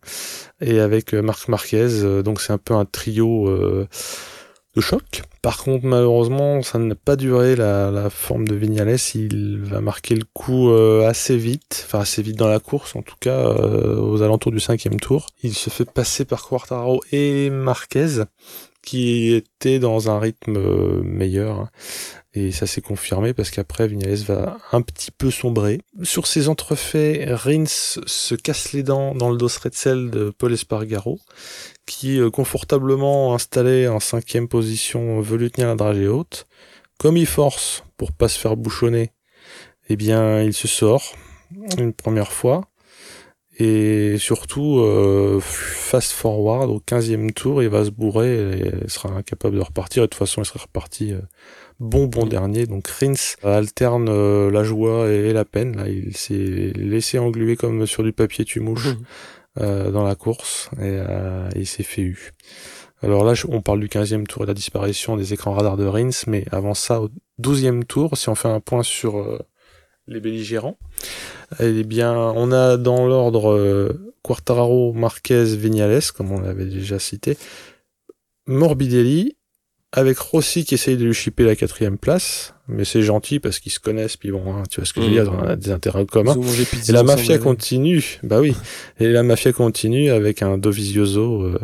[0.60, 3.50] Et avec euh, Marc Marquez, donc c'est un peu un trio
[4.76, 5.22] de choc.
[5.42, 8.98] Par contre, malheureusement, ça n'a pas duré la, la, forme de Vignales.
[9.14, 13.16] Il va marquer le coup assez vite, enfin assez vite dans la course, en tout
[13.18, 15.26] cas aux alentours du cinquième tour.
[15.42, 18.22] Il se fait passer par Quartararo et Marquez,
[18.82, 21.60] qui était dans un rythme meilleur.
[21.60, 21.70] Hein.
[22.32, 25.80] Et ça s'est confirmé parce qu'après, Vignales va un petit peu sombrer.
[26.04, 31.18] Sur ces entrefaits, Rins se casse les dents dans le dos Retzel de Paul Espargaro,
[31.86, 36.46] qui, euh, confortablement installé en cinquième position, veut lui tenir la dragée haute.
[36.98, 39.10] Comme il force pour pas se faire bouchonner,
[39.88, 41.14] eh bien, il se sort
[41.78, 42.69] une première fois.
[43.60, 49.10] Et surtout, euh, fast forward au 15e tour, il va se bourrer et il sera
[49.10, 50.02] incapable de repartir.
[50.02, 51.20] Et de toute façon, il sera reparti euh,
[51.80, 52.66] bon bon dernier.
[52.66, 55.76] Donc Rins alterne euh, la joie et, la peine.
[55.76, 58.94] Là, il s'est laissé engluer comme sur du papier tu mouches
[59.58, 62.32] euh, dans la course et euh, il s'est fait eu.
[63.02, 65.86] Alors là, on parle du 15e tour et de la disparition des écrans radars de
[65.86, 67.08] Rins, mais avant ça, au
[67.40, 69.42] 12e tour, si on fait un point sur
[70.10, 70.76] les belligérants,
[71.60, 77.38] eh bien, on a dans l'ordre Quartararo, Marquez, Vignales, comme on l'avait déjà cité,
[78.46, 79.36] Morbidelli,
[79.92, 83.72] avec Rossi qui essaye de lui chipper la quatrième place, mais c'est gentil parce qu'ils
[83.72, 85.70] se connaissent, puis bon, hein, tu vois ce que je veux dire, on a des
[85.70, 86.36] intérêts communs.
[86.88, 88.54] Et la mafia continue, bah oui,
[89.00, 91.58] et la mafia continue avec un Dovizioso euh,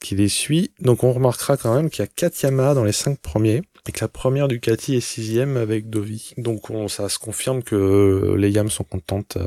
[0.00, 0.70] qui les suit.
[0.80, 3.92] Donc on remarquera quand même qu'il y a quatre Yamaha dans les cinq premiers, et
[3.92, 6.32] que la première Ducati est sixième avec Dovi.
[6.36, 9.38] Donc on, ça se confirme que les Yams sont contentes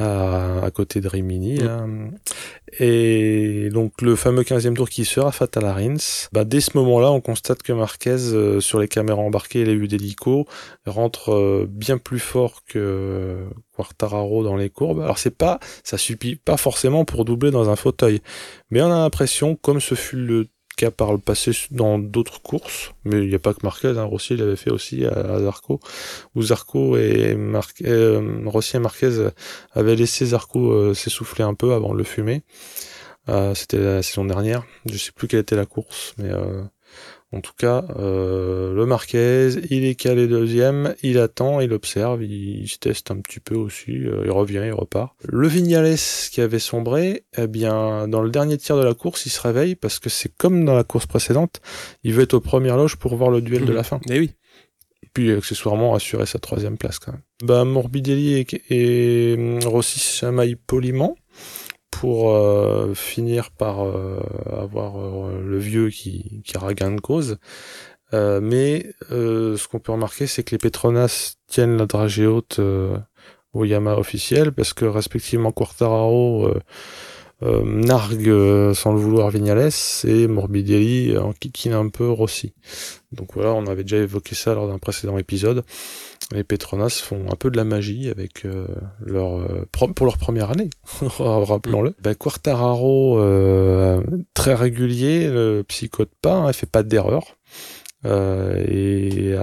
[0.00, 1.60] euh, à, côté de Rimini.
[1.60, 2.16] Mm.
[2.80, 7.20] Et donc le fameux 15e tour qui sera Fatal Rins, bah, dès ce moment-là, on
[7.20, 10.48] constate que Marquez, euh, sur les caméras embarquées et les vues d'hélico,
[10.84, 13.44] rentre euh, bien plus fort que
[13.76, 15.00] Quartararo dans les courbes.
[15.00, 18.20] Alors c'est pas, ça suffit pas forcément pour doubler dans un fauteuil,
[18.70, 22.92] mais on a l'impression, comme ce fut le cas par le passé dans d'autres courses,
[23.04, 25.80] mais il n'y a pas que Marquez, hein, Rossi l'avait fait aussi à, Zarco,
[26.34, 29.28] où Zarco et Marquez, euh, Rossi et Marquez
[29.72, 32.42] avaient laissé Zarco euh, s'essouffler un peu avant de le fumer.
[33.28, 36.62] Euh, C'était la saison dernière, je sais plus quelle était la course, mais euh,
[37.34, 42.68] en tout cas, euh, le Marquez, il est calé deuxième, il attend, il observe, il,
[42.68, 45.14] se teste un petit peu aussi, euh, il revient, il repart.
[45.24, 45.96] Le Vignales
[46.30, 49.74] qui avait sombré, eh bien, dans le dernier tir de la course, il se réveille
[49.74, 51.60] parce que c'est comme dans la course précédente,
[52.04, 54.00] il veut être aux premières loges pour voir le duel de la fin.
[54.08, 54.30] Eh oui.
[55.02, 57.22] Et puis accessoirement assurer sa troisième place quand même.
[57.42, 61.16] Bah Morbidelli et, et hum, Rossi chamaillent poliment
[62.00, 64.18] pour euh, finir par euh,
[64.50, 67.38] avoir euh, le vieux qui, qui aura gain de cause.
[68.12, 72.60] mais ce qu'on peut remarquer, c'est que les Petronas tiennent la dragée haute
[73.52, 76.48] au Yamaha officiel, parce que respectivement Quartararo
[77.42, 79.70] nargue sans le vouloir Vignales
[80.04, 82.54] et Morbidelli en kikine un peu Rossi.
[83.14, 85.64] Donc voilà, on avait déjà évoqué ça lors d'un précédent épisode
[86.32, 88.66] les Petronas font un peu de la magie avec euh,
[89.00, 90.70] leur euh, pour leur première année,
[91.18, 91.94] rappelons-le.
[92.02, 94.00] Ben, Quartararo euh,
[94.32, 97.36] très régulier, ne psychote pas, hein, il fait pas d'erreur.
[98.04, 99.34] et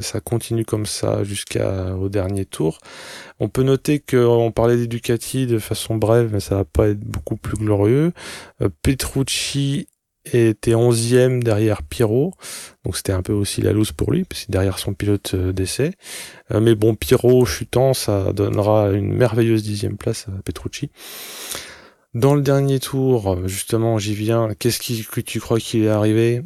[0.00, 2.78] ça continue comme ça jusqu'au dernier tour.
[3.38, 7.00] On peut noter qu'on parlait des Ducati de façon brève, mais ça va pas être
[7.00, 8.12] beaucoup plus glorieux.
[8.82, 9.88] Petrucci
[10.24, 12.32] était 11e derrière Pirot.
[12.84, 15.52] Donc c'était un peu aussi la loose pour lui, parce que derrière son pilote euh,
[15.52, 15.92] d'essai.
[16.52, 20.90] Euh, mais bon, Pirot chutant, ça donnera une merveilleuse dixième place à Petrucci.
[22.12, 24.48] Dans le dernier tour, justement, j'y viens.
[24.58, 26.42] Qu'est-ce qui, que tu crois qu'il est arrivé?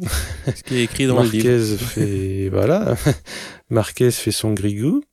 [0.55, 1.77] Ce qui est écrit dans le livre.
[1.77, 2.95] fait, voilà.
[3.71, 5.03] Marquez fait son grigou.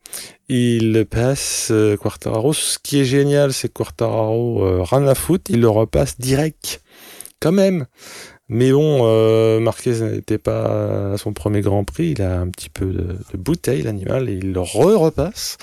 [0.51, 2.53] Il passe euh, Quartararo.
[2.53, 6.83] Ce qui est génial, c'est que Quartararo, euh, à foutre, il le repasse direct.
[7.41, 7.87] Quand même.
[8.55, 12.69] Mais bon, euh, Marquez n'était pas à son premier Grand Prix, il a un petit
[12.69, 15.57] peu de, bouteille l'animal et il le re-repasse,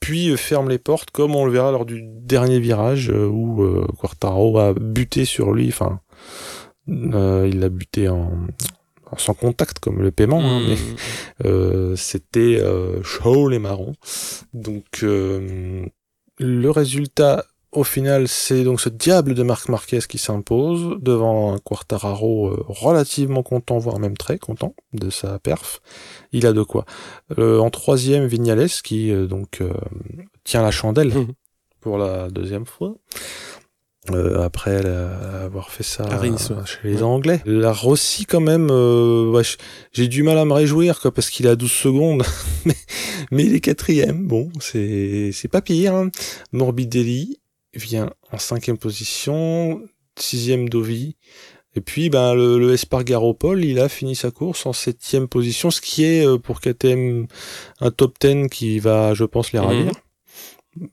[0.00, 3.62] puis euh, ferme les portes comme on le verra lors du dernier virage euh, où
[3.62, 6.00] euh, Quartaro a buté sur lui, enfin
[6.88, 8.32] il l'a buté en,
[9.16, 11.44] sans contact comme le paiement, hein, mmh.
[11.44, 12.60] mais c'était
[13.04, 13.94] chaud les marrons.
[14.54, 15.90] Donc le
[16.70, 22.48] résultat au final, c'est donc ce diable de Marc Marquez qui s'impose devant un Quartararo
[22.48, 25.80] euh, relativement content, voire même très content de sa perf.
[26.32, 26.84] Il a de quoi.
[27.38, 29.62] Euh, en troisième, Vignales qui euh, donc
[30.44, 31.32] tient la chandelle Mhm.
[31.80, 32.94] pour la deuxième fois.
[34.42, 34.82] après
[35.44, 36.30] avoir fait ça ouais.
[36.64, 37.02] chez les.
[37.02, 37.42] Anglais.
[37.44, 39.42] La Rossi quand même, euh, ouais,
[39.92, 42.22] j'ai du mal à me réjouir quoi, parce qu'il à 12 secondes,
[42.64, 42.74] mais,
[43.30, 44.26] mais il est quatrième.
[44.26, 45.94] Bon, c'est c'est pas pire.
[45.94, 46.08] hein.
[46.52, 47.38] Morbidelli
[47.78, 49.82] vient en cinquième position,
[50.16, 51.16] sixième Dovi.
[51.74, 55.80] Et puis, ben, le, le Espargaropol, il a fini sa course en septième position, ce
[55.80, 57.26] qui est euh, pour KTM
[57.80, 59.92] un top 10 qui va, je pense, les ravir.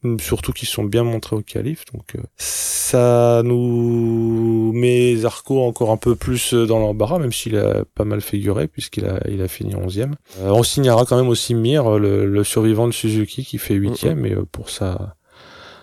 [0.04, 5.91] Mm, Surtout qu'ils sont bien montrés au qualif, donc euh, ça nous met Zarco encore
[5.91, 9.41] un peu plus euh, dans l'embarras, même s'il a pas mal figuré puisqu'il a il
[9.41, 10.15] a fini onzième.
[10.39, 14.26] Euh, on signera quand même aussi Mir, le, le survivant de Suzuki, qui fait huitième,
[14.26, 15.15] et euh, pour sa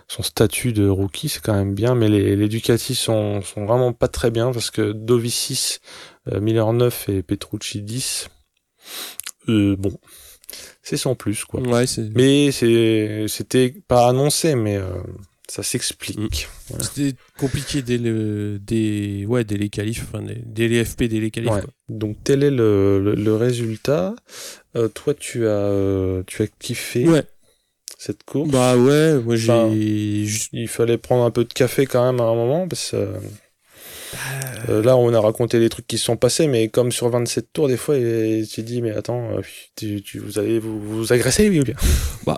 [0.08, 3.92] son statut de rookie, c'est quand même bien, mais les, les Ducati sont, sont vraiment
[3.92, 5.80] pas très bien parce que Dovi 6,
[6.30, 8.28] euh, Miller 9 et Petrucci 10,
[9.48, 9.98] euh, bon,
[10.82, 11.60] c'est sans plus, quoi.
[11.60, 12.10] Ouais, c'est.
[12.14, 14.90] Mais c'est, c'était pas annoncé, mais euh,
[15.48, 16.48] ça s'explique.
[16.68, 16.84] Voilà.
[16.84, 21.20] C'était compliqué dès, le, dès, ouais, dès les qualifs, enfin, dès, dès les FP, dès
[21.20, 21.50] les qualifs.
[21.50, 21.60] Ouais.
[21.62, 21.70] quoi.
[21.88, 24.14] Donc tel est le, le, le résultat.
[24.76, 27.24] Euh, toi, tu as, euh, tu as kiffé Ouais,
[28.04, 28.50] cette course.
[28.50, 29.70] bah ouais, moi j'ai Enfin.
[29.72, 33.06] Il fallait prendre un peu de café quand même à un moment parce que euh,
[34.12, 34.18] Bah,
[34.68, 37.46] euh, là on a raconté les trucs qui se sont passés mais comme sur 27
[37.52, 39.40] tours des fois tu dis mais attends euh,
[39.76, 41.74] tu, tu- vous allez vous, vous agresser lui ou bien?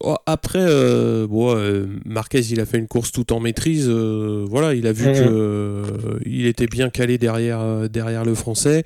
[0.00, 3.88] Oh, Après, euh, bon, euh, Marquez, il a fait une course tout en maîtrise.
[3.88, 5.14] voilà, il a vu Mhm.
[5.14, 5.82] que
[6.24, 8.84] il était bien calé derrière, derrière le Français.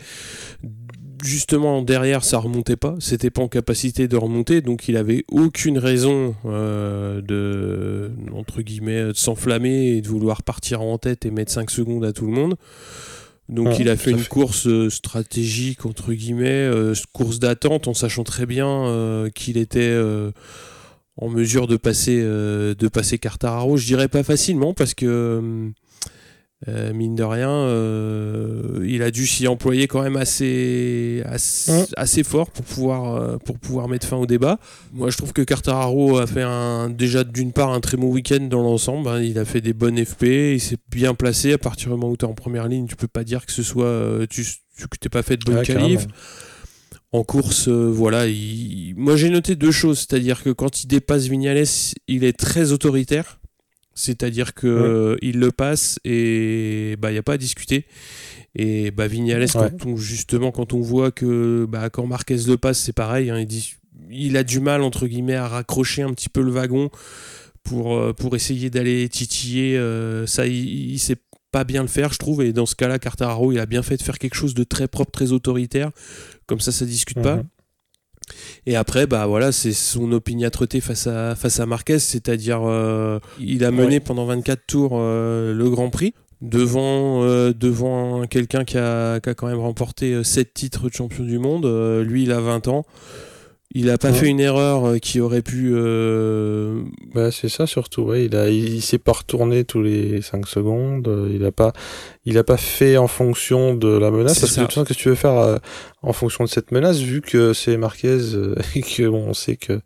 [1.22, 2.96] Justement, derrière, ça remontait pas.
[2.98, 9.04] C'était pas en capacité de remonter, donc il avait aucune raison euh, de entre guillemets
[9.04, 12.32] de s'enflammer et de vouloir partir en tête et mettre 5 secondes à tout le
[12.32, 12.56] monde.
[13.48, 14.28] Donc Ouais, il a fait une fait.
[14.28, 19.80] course euh, stratégique entre guillemets, euh, course d'attente en sachant très bien euh, qu'il était
[19.80, 20.30] euh,
[21.16, 23.76] en mesure de passer euh, de passer Quartararo.
[23.76, 25.70] Je dirais pas facilement parce que
[26.68, 31.86] euh, mine de rien, euh, il a dû s'y employer quand même assez assez, Ouais.
[31.96, 34.58] assez fort pour pouvoir euh, pour pouvoir mettre fin au débat.
[34.92, 38.46] Moi, je trouve que Quartararo a fait un déjà d'une part un très bon week-end
[38.48, 39.08] dans l'ensemble.
[39.08, 39.20] hein.
[39.22, 40.22] Il a fait des bonnes FP,
[40.54, 41.52] il s'est bien placé.
[41.52, 43.52] À partir du moment où tu es en première ligne, tu peux pas dire que
[43.52, 44.44] ce soit tu
[45.00, 46.06] que pas fait de bonne Ouais, qualif.
[47.14, 51.64] En course, voilà, il- moi j'ai noté deux choses, c'est-à-dire que quand il dépasse Vignales,
[52.08, 53.38] il est très autoritaire,
[53.94, 54.88] c'est-à-dire que Ouais.
[54.88, 57.86] euh, il le passe et bah il y a pas à discuter.
[58.54, 62.80] Et bah Vignales, quand on, justement quand on voit que bah, quand Marquez le passe,
[62.80, 63.74] c'est pareil, hein, il dit
[64.10, 66.90] il a du mal entre guillemets à raccrocher un petit peu le wagon
[67.64, 69.76] pour euh, pour essayer d'aller titiller.
[69.78, 71.16] euh, ça, il, il sait
[71.50, 72.42] pas bien le faire, je trouve.
[72.42, 74.88] Et dans ce cas-là, Cartararo, il a bien fait de faire quelque chose de très
[74.88, 75.90] propre, très autoritaire.
[76.46, 77.42] Comme ça, ça discute pas.
[78.66, 83.64] Et après, bah voilà, c'est son opiniâtreté face à, face à Marquez, c'est-à-dire euh, il
[83.64, 84.00] a mené Ouais.
[84.00, 89.34] pendant 24 tours euh, le Grand Prix devant, euh, devant quelqu'un qui a, qui a
[89.34, 91.66] quand même remporté 7 titres de champion du monde.
[92.04, 92.84] Lui, il a 20 ans.
[93.74, 94.14] Il a pas Ouais.
[94.18, 95.70] fait une erreur euh, qui aurait pu.
[95.74, 96.82] euh,
[97.14, 98.26] Bah, c'est ça surtout, ouais.
[98.26, 101.08] Il a, il, il s'est pas retourné tous les 5 secondes.
[101.08, 101.72] euh, Il a pas,
[102.26, 104.34] il a pas fait en fonction de la menace.
[104.34, 104.60] C'est Parce que ça.
[104.62, 105.56] de toute façon, qu'est-ce que tu veux faire euh,
[106.02, 108.18] en fonction de cette menace, vu que c'est Marquez
[108.76, 109.80] et que bon, on sait que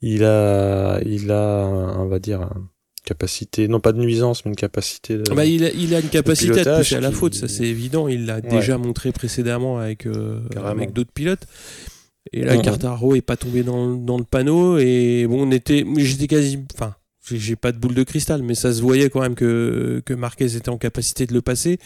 [0.00, 1.64] il a, il a,
[1.98, 2.66] on va dire, une
[3.04, 5.22] capacité, non pas de nuisance, mais une capacité de.
[5.32, 7.46] Bah, il, a, il a une capacité à te pousser à la qui- faute, ça
[7.46, 8.08] c'est évident.
[8.08, 8.42] Il l'a Ouais.
[8.42, 11.46] déjà montré précédemment avec, euh, avec d'autres pilotes.
[12.32, 12.56] Et là.
[12.58, 14.78] Quartaro est pas tombé dans, le- dans le panneau.
[14.78, 16.94] Et bon, on était, j'étais quasi, enfin,
[17.30, 20.56] j'ai- pas de boule de cristal, mais ça se voyait quand même que, que Marquez
[20.56, 21.78] était en capacité de le passer,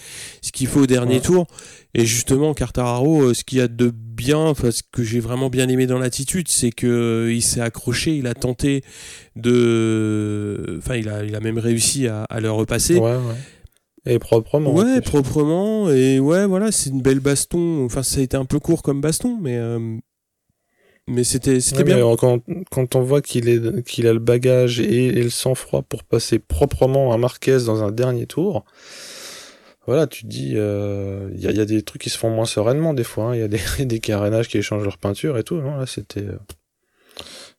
[0.43, 1.21] ce qu'il faut au dernier Ouais.
[1.21, 1.47] tour.
[1.95, 5.51] Et justement, Quartararo, euh, ce qu'il y a de bien, enfin, ce que j'ai vraiment
[5.51, 8.83] bien aimé dans l'attitude, c'est que euh, il s'est accroché, il a tenté
[9.61, 12.97] de, enfin, il a, il a même réussi à, à le repasser.
[12.97, 14.15] Ouais, ouais.
[14.15, 14.71] Et proprement.
[14.73, 15.91] en Ouais, proprement.
[15.91, 17.85] Et ouais, voilà, c'est une belle baston.
[17.85, 19.97] Enfin, ça a été un peu court comme baston, mais, euh,
[21.09, 22.07] mais c'était c'était Ouais, mais bien.
[22.09, 22.41] euh, quand,
[22.71, 26.39] quand on voit qu'il est qu'il a le bagage et, et le sang-froid pour passer
[26.39, 28.65] proprement un Marquez dans un dernier tour,
[29.87, 32.31] voilà, tu te dis, euh, il y, a, y a des trucs qui se font
[32.31, 33.27] moins sereinement des fois.
[33.27, 33.35] hein.
[33.37, 35.57] Il y a des, des carénages qui échangent leur peinture et tout.
[35.61, 36.39] Non, là, c'était euh,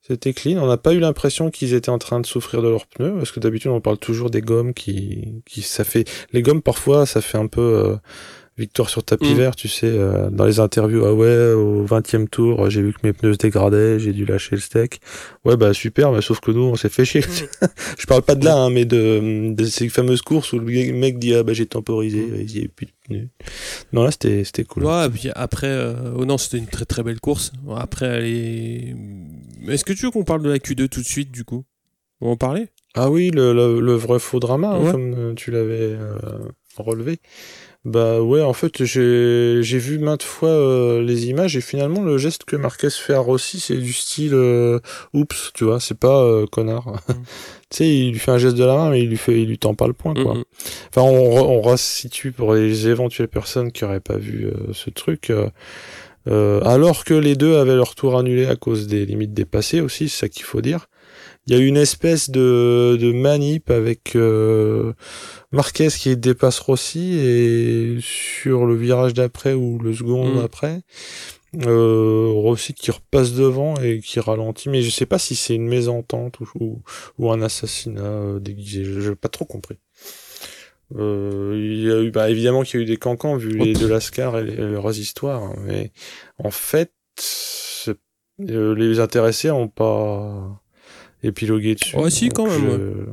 [0.02, 0.58] c'était clean.
[0.62, 3.32] On n'a pas eu l'impression qu'ils étaient en train de souffrir de leurs pneus, parce
[3.32, 7.22] que d'habitude on parle toujours des gommes qui, qui ça fait les gommes parfois ça
[7.22, 7.96] fait un peu euh,
[8.58, 9.38] victoire sur tapis Mm.
[9.38, 13.00] vert, tu sais, euh, dans les interviews, ah ouais, au 20e tour, j'ai vu que
[13.04, 15.00] mes pneus se dégradaient, j'ai dû lâcher le steak.
[15.46, 17.22] Ouais, bah super, mais sauf que nous, on s'est fait chier.
[18.00, 21.20] Je parle pas de là, hein, mais de, de ces fameuses courses où le mec
[21.20, 23.28] dit, ah bah j'ai temporisé, il y avait plus de pneus.
[23.94, 24.86] Non, là, c'était c'était cool.
[24.86, 27.52] Ouais, et puis après, euh, oh non, c'était une très très belle course.
[27.76, 28.96] Après, elle est.
[29.68, 31.64] Est-ce que tu veux qu'on parle de la Q2 tout de suite, du coup?
[32.22, 32.68] On va en parler?
[32.96, 36.16] Ah oui, le, le, le vrai faux drama, hein, comme euh, tu l'avais euh,
[36.78, 37.20] relevé.
[37.88, 42.18] Bah ouais, en fait, j'ai j'ai vu maintes fois euh, les images et finalement le
[42.18, 44.80] geste que Marquez fait à Rossi, c'est du style euh,
[45.14, 47.02] oups, tu vois, c'est pas euh, connard.
[47.08, 47.16] tu
[47.72, 49.58] sais, il lui fait un geste de la main, mais il lui fait, il lui
[49.58, 50.36] tend pas le poing, quoi.
[50.90, 54.90] Enfin, on, re- on resitue pour les éventuelles personnes qui auraient pas vu euh, ce
[54.90, 55.30] truc.
[55.30, 55.50] euh,
[56.28, 60.10] euh, alors que les deux avaient leur tour annulé à cause des limites dépassées aussi,
[60.10, 60.88] c'est ça qu'il faut dire.
[61.48, 64.92] Il y a eu une espèce de, de manip avec euh,
[65.52, 70.42] Marquez qui dépasse Rossi et sur le virage d'après ou le second Mm.
[70.42, 70.82] d'après,
[71.66, 74.68] euh, Rossi qui repasse devant et qui ralentit.
[74.68, 76.82] Mais je sais pas si c'est une mésentente ou, ou,
[77.18, 78.84] ou un assassinat euh, déguisé.
[78.84, 79.78] Je n'ai pas trop compris.
[80.96, 83.74] Euh, il y a eu, bah, évidemment qu'il y a eu des cancans vu les
[83.74, 85.92] de Lascar et, les- leurs histoires, hein, mais
[86.38, 86.92] en fait,
[88.50, 90.62] euh, les intéressés ont pas
[91.24, 91.98] épilogué dessus.
[91.98, 93.12] Ouais, si, donc quand même, je-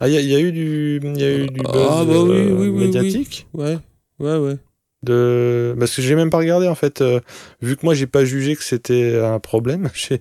[0.00, 1.72] Ah, il y, a- il y a eu du, il y a eu du buzz
[1.74, 2.78] Ah, bah oui, euh, oui, oui, oui.
[2.86, 3.46] médiatique.
[3.54, 3.78] Ouais,
[4.18, 4.56] ouais, ouais.
[5.02, 5.76] De...
[5.78, 7.20] Parce que j'ai même pas regardé en fait, euh,
[7.60, 9.90] vu que moi j'ai pas jugé que c'était un problème.
[10.10, 10.18] Il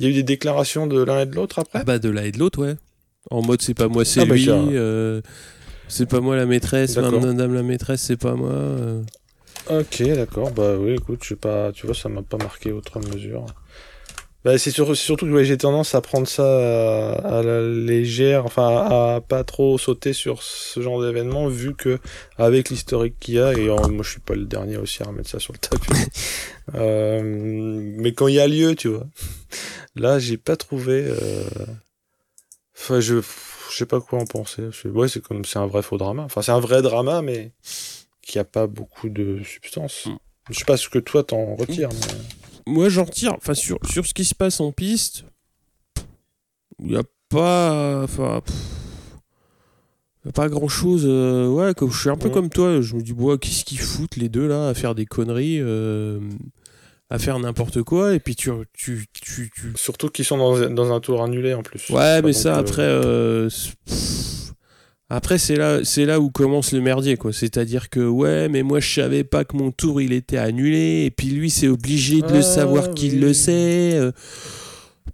[0.00, 1.78] y a eu des déclarations de l'un et de l'autre après?
[1.80, 2.74] Ah bah de l'un et de l'autre, ouais.
[3.30, 4.48] En mode c'est pas moi, c'est Ah bah, lui.
[4.50, 5.20] euh,
[5.88, 8.50] c'est pas moi la maîtresse, madame la maîtresse, c'est pas moi.
[8.50, 9.02] euh.
[9.70, 10.50] Ok, d'accord.
[10.50, 13.46] Bah oui, écoute, je sais pas, tu vois, ça m'a pas marqué autre mesure.
[14.44, 17.62] Bah, c'est sur- c'est surtout que ouais, j'ai tendance à prendre ça à, à la
[17.66, 18.76] légère, enfin
[19.16, 21.98] à, pas trop sauter sur ce genre d'événement, vu que
[22.36, 25.30] avec l'historique qu'il y a, et moi je suis pas le dernier aussi à remettre
[25.30, 25.88] ça sur le tapis.
[26.74, 29.06] Euh, mais quand il y a lieu, tu vois.
[29.96, 31.04] Là, j'ai pas trouvé.
[31.06, 31.44] euh,
[32.74, 33.20] Enfin, je,
[33.70, 34.62] je sais pas quoi en penser.
[34.86, 36.22] Ouais, c'est comme c'est un vrai faux drama.
[36.22, 37.52] Enfin, c'est un vrai drama, mais
[38.22, 40.06] qui a pas beaucoup de substance.
[40.06, 40.16] Mm.
[40.50, 41.90] Je sais pas ce que toi t'en retires.
[41.90, 45.24] mais- Moi j'en retire, enfin sur, sur ce qui se passe en piste,
[46.82, 48.02] il y a pas.
[48.04, 48.40] Enfin.
[48.44, 48.54] pff,
[50.34, 52.32] Pas grand chose, ouais, comme, je suis un peu Ouais.
[52.34, 55.04] comme toi, je me dis, ouais, qu'est-ce qu'ils foutent les deux là à faire des
[55.04, 56.18] conneries, euh,
[57.10, 60.92] à faire n'importe quoi, et puis tu, tu, tu, tu, Surtout qu'ils sont dans, dans
[60.94, 61.90] un tour annulé en plus.
[61.90, 64.33] Ouais, mais ça euh, après, euh, pff,
[65.14, 67.32] après c'est là, c'est là où commence le merdier quoi.
[67.32, 71.10] C'est-à-dire que ouais, mais moi je savais pas que mon tour il était annulé, et
[71.10, 73.94] puis lui c'est obligé de le Ah, savoir qu'il le sait.
[73.94, 74.12] euh.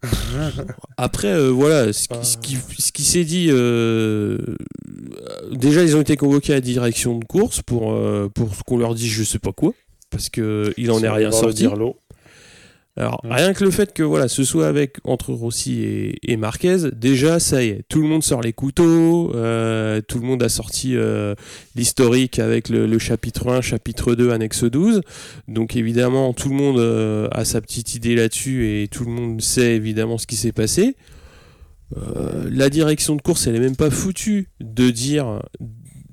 [0.97, 4.39] Après euh, voilà, ce qui, ce qui, ce qui s'est dit, euh,
[5.53, 8.95] déjà ils ont été convoqués à la direction de course pour euh, pour qu'on leur
[8.95, 9.73] dise je sais pas quoi,
[10.11, 11.57] parce que il en est rien sorti.
[11.57, 11.97] dire l'eau.
[13.01, 16.91] Alors, rien que le fait que voilà, ce soit avec entre Rossi et, et Marquez,
[16.93, 20.51] déjà, ça y est, tout le monde sort les couteaux, euh, tout le monde a
[20.51, 21.35] sorti euh,
[21.75, 25.01] l'historique avec le, le chapitre 1, chapitre 2, annexe 12.
[25.49, 29.41] Donc, évidemment, tout le monde euh, a sa petite idée là-dessus et tout le monde
[29.41, 30.95] sait évidemment ce qui s'est passé.
[32.51, 35.41] La direction de course, elle est même pas foutue de dire,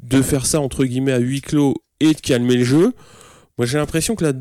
[0.01, 2.93] de faire ça entre guillemets à huis clos et de calmer le jeu.
[3.57, 4.33] Moi, j'ai l'impression que la,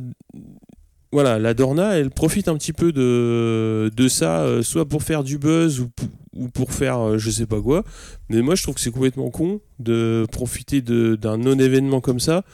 [1.12, 5.22] voilà, la Dorna, elle profite un petit peu de, de ça, euh, soit pour faire
[5.24, 7.84] du buzz ou, pour faire euh, je sais pas quoi.
[8.28, 12.44] Mais moi, je trouve que c'est complètement con de profiter d'un non-événement comme ça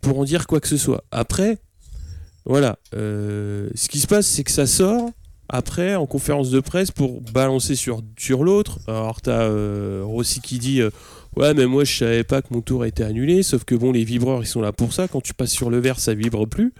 [0.00, 1.04] pour en dire quoi que ce soit.
[1.10, 1.58] Après,
[2.44, 5.10] voilà, euh, ce qui se passe, c'est que ça sort
[5.48, 8.78] après en conférence de presse pour balancer sur, sur l'autre.
[8.86, 9.48] Alors, t'as
[10.02, 10.80] Rossi qui dit.
[11.36, 14.04] Ouais, mais moi je savais pas que mon tour était annulé, sauf que bon, les
[14.04, 15.06] vibreurs ils sont là pour ça.
[15.06, 16.72] Quand tu passes sur le verre, ça vibre plus,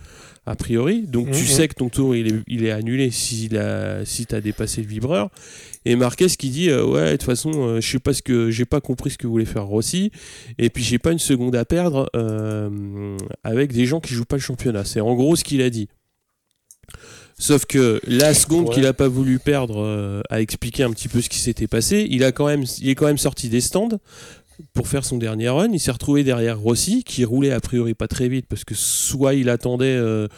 [0.46, 1.02] a priori.
[1.02, 1.46] Donc tu Mhm.
[1.46, 4.88] sais que ton tour il est, il est annulé si, la, si t'as dépassé le
[4.88, 5.28] vibreur.
[5.84, 8.50] Et Marquez qui dit euh, Ouais, de toute façon, euh, je sais pas ce que
[8.50, 10.10] j'ai pas compris ce que voulait faire Rossi,
[10.56, 14.36] et puis j'ai pas une seconde à perdre euh, avec des gens qui jouent pas
[14.36, 14.84] le championnat.
[14.86, 15.88] C'est en gros ce qu'il a dit.
[17.38, 18.74] Sauf que la seconde Ouais.
[18.74, 22.06] qu'il a pas voulu perdre euh, a expliqué un petit peu ce qui s'était passé.
[22.08, 23.90] Il a quand même, il est quand même sorti des stands
[24.72, 25.68] pour faire son dernier run.
[25.72, 29.34] Il s'est retrouvé derrière Rossi, qui roulait a priori pas très vite parce que soit
[29.34, 30.28] il attendait euh,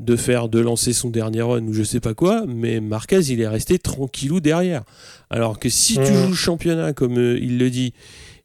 [0.00, 3.40] de faire, de lancer son dernier run ou je sais pas quoi, mais Marquez il
[3.40, 4.82] est resté tranquillou derrière.
[5.30, 6.06] Alors que si tu Mhm.
[6.22, 7.92] joues le championnat comme euh, il le dit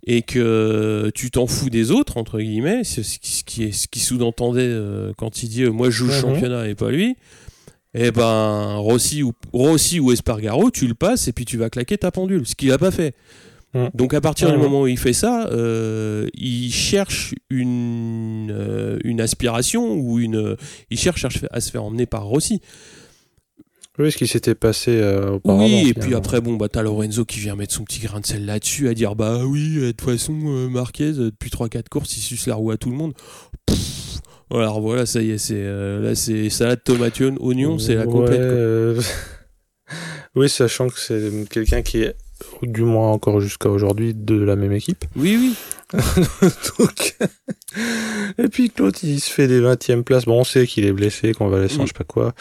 [0.07, 3.71] et que tu t'en fous des autres entre guillemets, c'est ce qui, ce qui est
[3.71, 6.21] ce qui sous-entendait euh, quand il dit euh, moi je joue le Mhm.
[6.21, 7.15] championnat et pas lui.
[7.95, 11.97] Eh ben Rossi ou Rossi ou Espargaro, tu le passes et puis tu vas claquer
[11.97, 13.15] ta pendule, ce qu'il a pas fait.
[13.73, 13.87] Mm.
[13.93, 19.21] Donc à partir du moment où il fait ça, euh, il cherche une, euh, une
[19.21, 20.55] aspiration ou une,
[20.89, 22.61] il cherche à, se faire emmener par Rossi.
[23.99, 25.65] Oui, ce qui s'était passé euh, auparavant.
[25.65, 28.25] Oui, et puis après, bon, bah, t'as Lorenzo qui vient mettre son petit grain de
[28.25, 32.47] sel là-dessus, à dire bah oui, de toute façon, Marquez, depuis 3-4 courses, il suce
[32.47, 33.13] la roue à tout le monde.
[34.51, 38.41] alors voilà, ça y est, c'est là, c'est salade, tomate, oignon, c'est la complète.
[40.35, 42.15] oui, sachant que c'est quelqu'un qui est
[42.61, 45.05] du moins encore jusqu'à aujourd'hui, de la même équipe.
[45.15, 45.55] Oui, oui.
[48.37, 50.25] Et puis Claude, il se fait des 20e places.
[50.25, 52.33] Bon, on sait qu'il est blessé, qu'on va laisser, je sais pas quoi.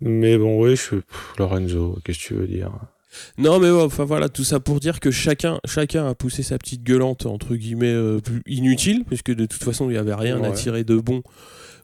[0.00, 1.00] Mais bon, oui, je suis
[1.38, 2.70] Lorenzo, qu'est-ce que tu veux dire?
[3.38, 6.82] Non mais enfin voilà tout ça pour dire que chacun chacun a poussé sa petite
[6.82, 10.84] gueulante entre guillemets euh, inutile puisque de toute façon il n'y avait rien à tirer
[10.84, 11.22] de bon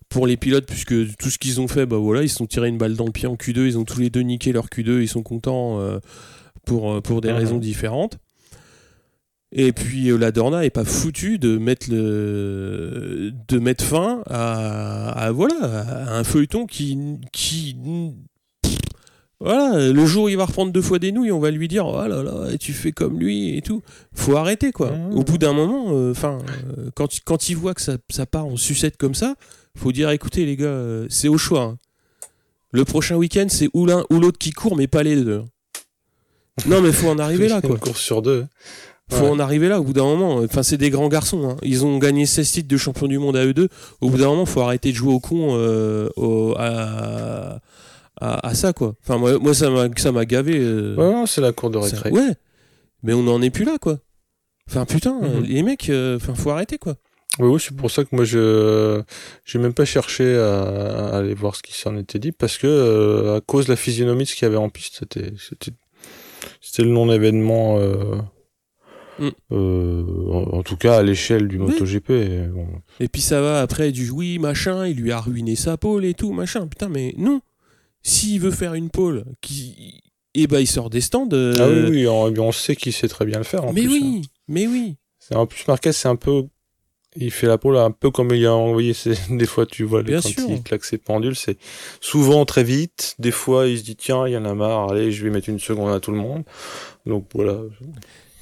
[0.08, 2.68] pour les pilotes puisque tout ce qu'ils ont fait bah voilà ils se sont tirés
[2.68, 5.00] une balle dans le pied en Q2 ils ont tous les deux niqué leur Q2
[5.02, 5.98] ils sont contents euh,
[6.64, 8.18] pour, euh, pour des raisons différentes.
[9.52, 15.30] Et puis euh, la Dorna est pas foutue de mettre le de mettre fin à,
[15.32, 16.96] voilà un feuilleton qui
[17.32, 17.76] qui
[19.40, 21.84] voilà le jour où il va reprendre deux fois des nouilles on va lui dire
[21.86, 23.82] oh là là tu fais comme lui et tout.
[24.14, 24.92] Faut arrêter quoi.
[25.10, 26.38] Au bout d'un moment euh, enfin
[26.94, 29.34] quand quand il voit que ça, ça, part en sucette comme ça
[29.76, 31.78] faut dire écoutez les gars c'est au choix hein.
[32.70, 35.42] le prochain week-end c'est ou l'un ou l'autre qui court mais pas les deux
[36.66, 37.70] non, mais faut en arriver là, quoi.
[37.70, 38.46] Une course sur deux.
[39.10, 40.36] Faut en arriver là au bout d'un moment.
[40.36, 41.48] Enfin, c'est des grands garçons.
[41.48, 41.56] Hein.
[41.62, 43.68] Ils ont gagné 16 titres de champion du monde à eux deux.
[44.00, 46.08] Au bout d'un moment, faut arrêter de jouer au con euh,
[46.56, 47.60] à,
[48.20, 48.94] à, ça, quoi.
[49.02, 50.58] Enfin, moi, moi ça m'a gavé.
[50.58, 50.94] Euh.
[50.94, 52.10] Ouais, c'est la cour de récré.
[52.10, 52.34] Ouais.
[53.02, 53.98] Mais on n'en est plus là, quoi.
[54.68, 55.42] Enfin, putain, mhm.
[55.42, 56.94] les mecs, euh, enfin, faut arrêter, quoi.
[57.38, 59.00] Oui, oui, c'est pour ça que moi je
[59.44, 63.40] j'ai même pas cherché à, aller voir ce qui s'en était dit parce que à
[63.40, 65.04] cause de la physionomie de ce qu'il y avait en piste,
[65.38, 65.72] c'était
[66.70, 67.78] c'était le non-événement.
[67.78, 68.16] Euh,
[69.18, 69.28] mm.
[69.52, 72.10] euh, en, tout cas à l'échelle du MotoGP.
[73.00, 76.14] Et puis ça va après du oui machin, il lui a ruiné sa pole et
[76.14, 76.68] tout machin.
[76.68, 77.40] Putain mais non.
[78.02, 80.00] S'il veut faire une pole, qui
[80.32, 81.28] et eh ben il sort des stands.
[81.32, 83.64] Euh, ah oui oui, on, sait qu'il sait très bien le faire.
[83.64, 84.28] En mais oui, hein.
[84.46, 84.94] mais oui.
[85.34, 86.44] En plus Marquez c'est un peu
[87.16, 88.94] il fait la pole un peu comme il a envoyé.
[89.30, 91.58] Des fois, tu vois, quand il claque ses pendules, c'est
[92.00, 93.16] souvent très vite.
[93.18, 95.48] Des fois, il se dit tiens, il y en a marre, allez, je vais mettre
[95.48, 96.44] une seconde à tout le monde.
[97.06, 97.58] Donc voilà.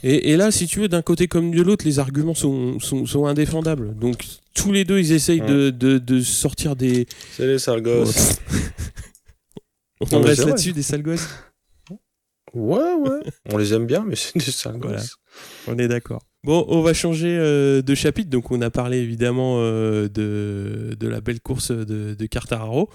[0.05, 3.97] Et, là, si tu veux, d'un côté comme de l'autre, les arguments sont, sont, indéfendables.
[3.97, 7.07] Donc tous les deux, ils essayent de, de, sortir des.
[7.33, 8.39] C'est les sales gosses.
[10.13, 11.29] On reste là-dessus, des sales gosses.
[12.55, 13.21] Ouais, ouais.
[13.53, 15.17] On les aime bien, mais c'est des sales gosses.
[15.67, 16.23] On est d'accord.
[16.49, 18.31] Bon, on va changer euh, de chapitre.
[18.31, 22.89] Donc, on a parlé évidemment euh, de, de, la belle course de, de Cartararo.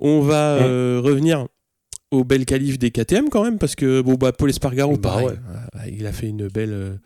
[0.00, 1.46] On va euh, revenir
[2.10, 5.20] au bel calife des KTM quand même, parce que bon, bah, Paul Espargaro, bah,
[5.86, 6.98] il a fait une belle.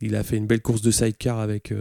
[0.00, 1.72] il a fait une belle course de sidecar avec,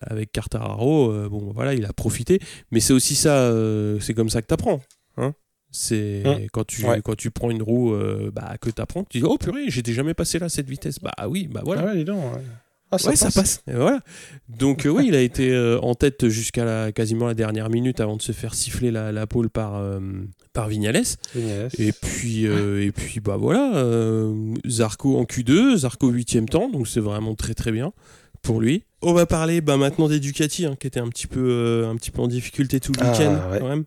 [0.00, 1.28] avec Cartararo.
[1.28, 2.40] bon, voilà, il a profité.
[2.72, 3.48] Mais c'est aussi ça,
[4.00, 4.80] c'est comme ça que tu apprends.
[5.18, 5.34] Hein
[5.70, 7.96] c'est hein quand tu quand tu prends une roue
[8.32, 10.98] bah, que tu apprends, tu dis oh purée, j'étais jamais passé là cette vitesse.
[10.98, 11.82] Bah oui, bah voilà.
[11.82, 12.18] Ah ouais, dis donc,
[12.92, 13.20] ah, ça, passe.
[13.20, 13.62] ça passe.
[13.66, 14.00] voilà.
[14.48, 18.00] Donc euh, oui, il a été euh, en tête jusqu'à la, quasiment la dernière minute
[18.00, 19.98] avant de se faire siffler la, la pole par, euh,
[20.52, 21.02] par Vignales.
[21.78, 23.84] Et puis et puis bah voilà,
[24.68, 27.92] Zarco en Q2, Zarco 8 temps, donc c'est vraiment très très bien
[28.42, 28.84] pour lui.
[29.00, 32.10] On va parler bah, maintenant des Ducati, hein, qui était un petit peu un petit
[32.10, 33.84] peu en difficulté tout le ah, week-end quand même.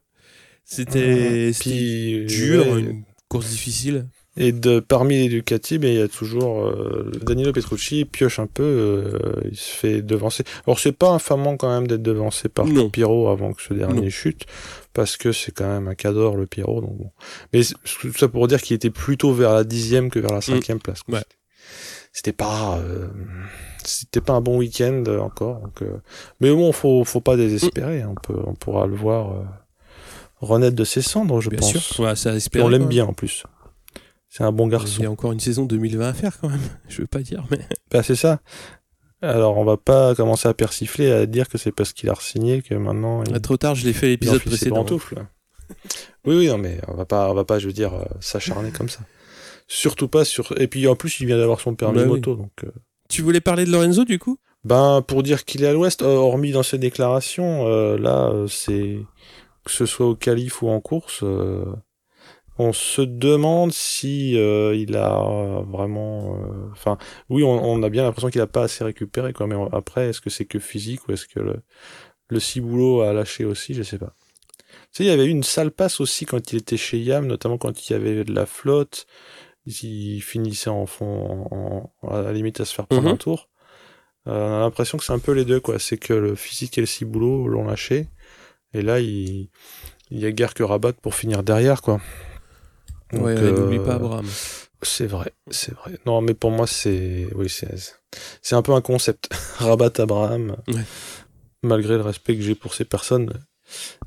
[0.64, 1.52] C'était
[2.28, 4.08] dur, une course difficile.
[4.38, 8.48] Et de, parmi les Ducati, ben, il y a toujours euh, Danilo Petrucci, pioche un
[8.48, 10.44] peu, euh, il se fait devancer.
[10.68, 14.10] Alors c'est pas infamant quand même d'être devancé par le Pyro avant que ce dernier
[14.10, 14.46] chute,
[14.92, 16.82] parce que c'est quand même un cador le Pyro.
[16.82, 17.12] Donc bon.
[17.54, 20.42] Mais tout ça pour dire qu'il était plutôt vers la dixième que vers la mm.
[20.42, 21.02] cinquième place.
[22.12, 23.08] C'était pas, euh,
[23.86, 25.62] c'était pas un bon week-end encore.
[25.62, 25.82] Donc,
[26.42, 28.02] mais bon, faut, faut pas désespérer.
[28.02, 28.12] Hein.
[28.12, 29.46] On peut, on pourra le voir
[30.42, 31.78] renaître de ses cendres, je pense.
[31.78, 32.18] Sûr.
[32.18, 33.44] ça on l'aime bien en plus.
[34.36, 34.98] C'est un bon garçon.
[35.00, 36.60] Il y a encore une saison 2020 à faire quand même.
[36.90, 37.60] Je veux pas dire, mais.
[37.92, 38.42] Bah, c'est ça.
[39.22, 42.62] Alors, on va pas commencer à persifler, à dire que c'est parce qu'il a re-signé
[42.62, 43.24] que maintenant.
[43.24, 43.34] Il...
[43.34, 44.86] Ah, trop tard, je l'ai fait l'épisode précédent.
[46.26, 48.72] oui, oui, non, mais on va pas, on va pas, je veux dire, euh, s'acharner
[48.72, 49.00] comme ça.
[49.68, 50.54] Surtout pas sur.
[50.60, 52.52] Et puis en plus, il vient d'avoir son permis bah moto, donc.
[52.66, 52.72] Euh.
[53.08, 54.38] Tu voulais parler de Lorenzo du coup?
[54.66, 57.66] Ben, pour dire qu'il est à l'ouest, euh, hormis dans ses déclarations,
[57.96, 58.98] là, c'est
[59.64, 61.24] que ce soit au calife ou en course,
[62.58, 66.98] on se demande si euh, il a vraiment euh, enfin
[67.30, 70.30] oui on, a bien l'impression qu'il a pas assez récupéré quoi mais après est-ce que
[70.30, 71.58] c'est que physique ou est-ce que le,
[72.30, 74.14] le ciboulot a lâché aussi je sais pas
[74.92, 77.28] tu sais il y avait eu une sale passe aussi quand il était chez Yam
[77.28, 79.06] notamment quand il y avait de la flotte
[79.66, 83.14] il finissait en fond, à la limite à se faire prendre Mhm.
[83.14, 83.50] un tour.
[84.28, 85.80] Euh, on a l'impression que c'est un peu les deux, quoi.
[85.80, 88.08] C'est que le physique et le ciboulot l'ont lâché.
[88.74, 89.50] Et là, il,
[90.12, 92.00] il y a guère que Rabat pour finir derrière, quoi.
[93.14, 94.26] Donc, ouais, euh, n'oublie pas Abraham.
[94.82, 95.98] C'est vrai, c'est vrai.
[96.06, 97.96] Non, mais pour moi, c'est, oui, c'est,
[98.42, 99.30] c'est un peu un concept.
[99.58, 100.84] Rabat Abraham, Ouais.
[101.64, 103.32] malgré le respect que j'ai pour ces personnes,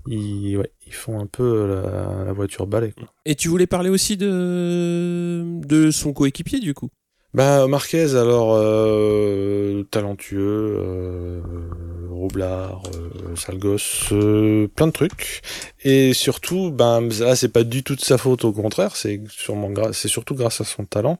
[0.06, 3.08] ils, ouais, ils font un peu la, la voiture balai, quoi.
[3.24, 6.90] Et tu voulais parler aussi de, de son coéquipier, du coup?
[7.34, 11.40] Bah Marquez alors euh, talentueux, euh,
[12.10, 15.42] roublard, euh, sale gosse, euh, plein de trucs
[15.84, 19.70] et surtout ben là c'est pas du tout de sa faute au contraire c'est sûrement
[19.92, 21.18] c'est surtout grâce à son talent.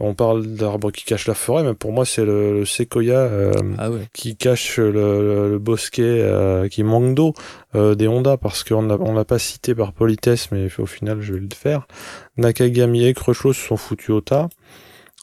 [0.00, 3.52] On parle d'arbre qui cache la forêt mais pour moi c'est le, le séquoia euh,
[3.78, 4.02] Ah ouais.
[4.12, 7.32] qui cache le, le- le bosquet euh, qui manque d'eau
[7.74, 11.22] euh, des Honda parce qu'on a- on l'a pas cité par politesse mais au final
[11.22, 11.88] je vais le faire.
[12.36, 14.50] Nakagami et Crutchlow se sont foutus au tas.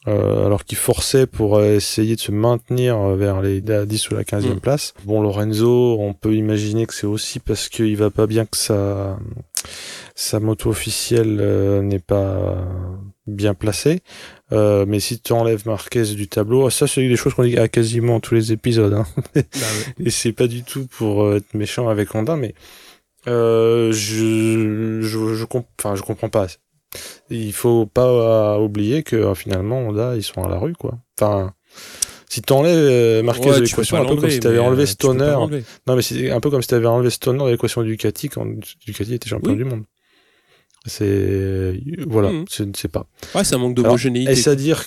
[0.08, 4.10] Euh, alors qu'ils forçaient pour euh, essayer de se maintenir euh, vers les la 10
[4.12, 4.60] ou la 15e Mm.
[4.60, 4.94] place.
[5.04, 9.18] Bon, Lorenzo, on peut imaginer que c'est aussi parce qu'il va pas bien que sa,
[10.14, 12.56] sa moto officielle euh, n'est pas
[13.28, 14.02] bien placée.
[14.52, 17.68] Euh, mais si tu enlèves Marquez du tableau, ça c'est des choses qu'on dit à
[17.68, 18.94] quasiment tous les épisodes.
[18.94, 19.06] Hein.
[19.34, 20.06] Bah ouais.
[20.06, 22.54] Et c'est pas du tout pour euh, être méchant avec Honda, mais
[23.28, 26.46] euh, je, je, je, comp- enfin, je comprends pas.
[27.30, 31.00] Il faut pas euh, oublier que euh, finalement Honda ils sont à la rue quoi.
[31.20, 31.54] Enfin,
[32.30, 35.36] si t'enlèves euh, Marquez Ouais, de l'équation, un peu comme si t'avais enlevé Stoner.
[35.88, 38.46] Non mais c'est un peu comme si t'avais enlevé Stoner de l'équation Ducati quand
[38.86, 39.58] Ducati était champion Oui.
[39.58, 39.84] du monde.
[40.86, 42.46] C'est voilà, Mhm.
[42.52, 43.08] je ne sais pas.
[43.34, 44.32] Ouais, ça manque Alors, d'homogénéité.
[44.34, 44.86] Est-ce à dire,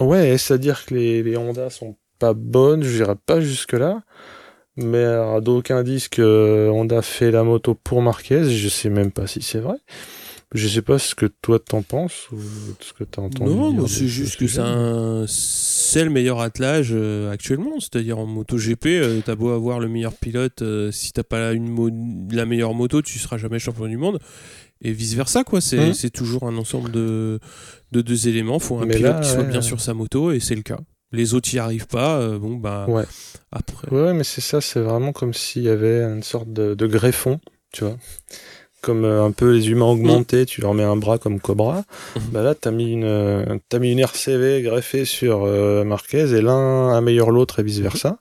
[0.00, 2.82] ouais, est-ce à dire que les, les Honda sont pas bonnes?
[2.82, 4.02] Je dirais pas jusque là.
[4.76, 5.04] Mais
[5.42, 8.50] d'aucuns disent que Honda fait la moto pour Marquez.
[8.50, 9.76] Je sais même pas si c'est vrai.
[10.54, 12.36] Je sais pas ce que toi t'en penses ou
[12.80, 13.50] ce que t'as entendu.
[13.54, 15.24] Non, c'est ce juste que c'est un...
[15.26, 17.80] c'est le meilleur attelage euh, actuellement.
[17.80, 21.68] C'est-à-dire en MotoGP, euh, t'as beau avoir le meilleur pilote, euh, si t'as pas une
[21.68, 21.90] mo-
[22.30, 24.18] la meilleure moto, tu seras jamais champion du monde.
[24.82, 25.60] Et vice versa, quoi.
[25.62, 25.94] C'est Mhm.
[25.94, 27.38] c'est toujours un ensemble de,
[27.92, 28.58] de deux éléments.
[28.58, 29.48] Faut un Mais pilote là, qui soit ouais.
[29.48, 30.80] bien sur sa moto, et c'est le cas.
[31.12, 32.18] Les autres y arrivent pas.
[32.18, 32.86] euh, bon, bah.
[32.88, 33.04] Ouais.
[33.52, 33.88] Après.
[33.90, 36.86] Ouais, ouais, mais c'est ça, c'est vraiment comme s'il y avait une sorte de, de
[36.86, 37.38] greffon,
[37.72, 37.96] tu vois.
[38.82, 41.84] Comme euh, un peu les humains augmentés, tu leur mets un bras comme Cobra.
[42.16, 42.22] Mhm.
[42.32, 46.42] Bah là, t'as mis une, euh, t'as mis une RCV greffée sur euh, Marquez et
[46.42, 48.18] l'un améliore l'autre et vice versa.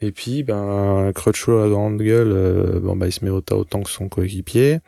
[0.00, 3.54] Et puis, ben, Crutchlow à grande gueule, euh, bon, bah, il se met au tas
[3.56, 4.80] autant que son coéquipier.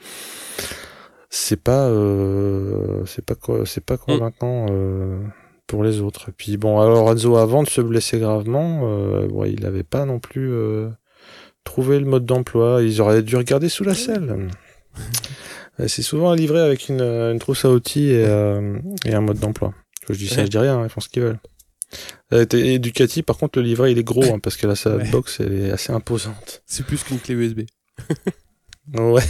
[1.31, 5.19] C'est pas, euh, c'est pas quoi, c'est pas convaincant, euh,
[5.67, 6.29] pour les autres.
[6.29, 10.05] Et puis bon, alors Renzo avant de se blesser gravement, euh, ouais, il avait pas
[10.05, 10.89] non plus euh,
[11.65, 12.83] trouvé le mode d'emploi.
[12.83, 14.49] Ils auraient dû regarder sous la selle.
[15.81, 19.21] Euh, C'est souvent livré avec une, euh, une trousse à outils et, euh, et un
[19.21, 19.75] mode d'emploi.
[20.09, 20.45] Je dis ça, Ouais.
[20.47, 21.41] je dis rien, ils font ce qu'ils veulent.
[22.33, 24.97] Euh, Et Ducati, par contre, le livret, il est gros, hein, parce que là, sa
[24.97, 25.09] Ouais.
[25.11, 26.63] box, elle est assez imposante.
[26.67, 27.61] C'est plus qu'une clé USB.
[28.93, 29.23] Ouais.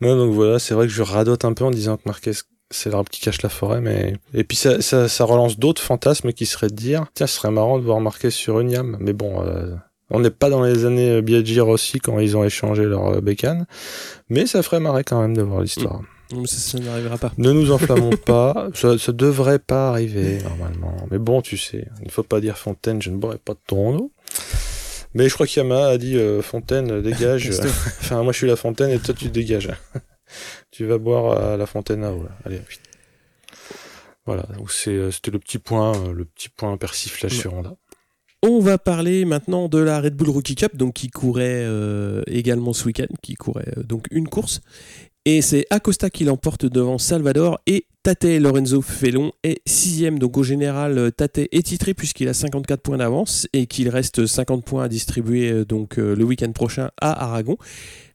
[0.00, 2.32] non, donc voilà, c'est vrai que je radote un peu en disant que Marquez,
[2.70, 4.14] c'est l'arbre qui cache la forêt, mais.
[4.32, 7.50] Et puis ça, ça, ça relance d'autres fantasmes qui seraient de dire, tiens, ce serait
[7.50, 8.96] marrant de voir Marquez sur une yam.
[8.98, 9.74] Mais bon, euh,
[10.10, 13.20] on n'est pas dans les années euh, Biaggi Rossi quand ils ont échangé leur euh,
[13.20, 13.66] bécane.
[14.28, 16.00] Mais ça ferait marrer quand même de voir l'histoire.
[16.32, 17.32] Mais Ça, ça n'arrivera pas.
[17.38, 20.94] Ne nous enflammons pas, ça, ça devrait pas arriver normalement.
[21.10, 23.60] Mais bon, tu sais, il ne faut pas dire Fontaine, je ne boirai pas de
[23.66, 24.12] ton eau.
[25.14, 27.50] Mais je crois qu'Yama a dit euh, Fontaine, dégage.
[28.00, 29.70] Enfin, moi je suis la Fontaine et toi tu dégages.
[30.70, 32.22] tu vas boire à la Fontaine à eau.
[32.22, 32.30] là.
[32.44, 32.80] Allez, vite.
[34.26, 37.38] Voilà, donc c'était le petit point, le petit point persiflage Ouais.
[37.38, 37.74] sur Honda.
[38.42, 42.72] On va parler maintenant de la Red Bull Rookie Cup, donc qui courait euh, également
[42.72, 44.62] ce week-end, qui courait euh, donc une course.
[45.26, 50.18] Et c'est Acosta qui l'emporte devant Salvador et Tate Lorenzo Felon est sixième.
[50.18, 54.24] Donc au général, euh, Tate est titré puisqu'il a 54 points d'avance et qu'il reste
[54.24, 57.58] 50 points à distribuer donc le week-end prochain à Aragon.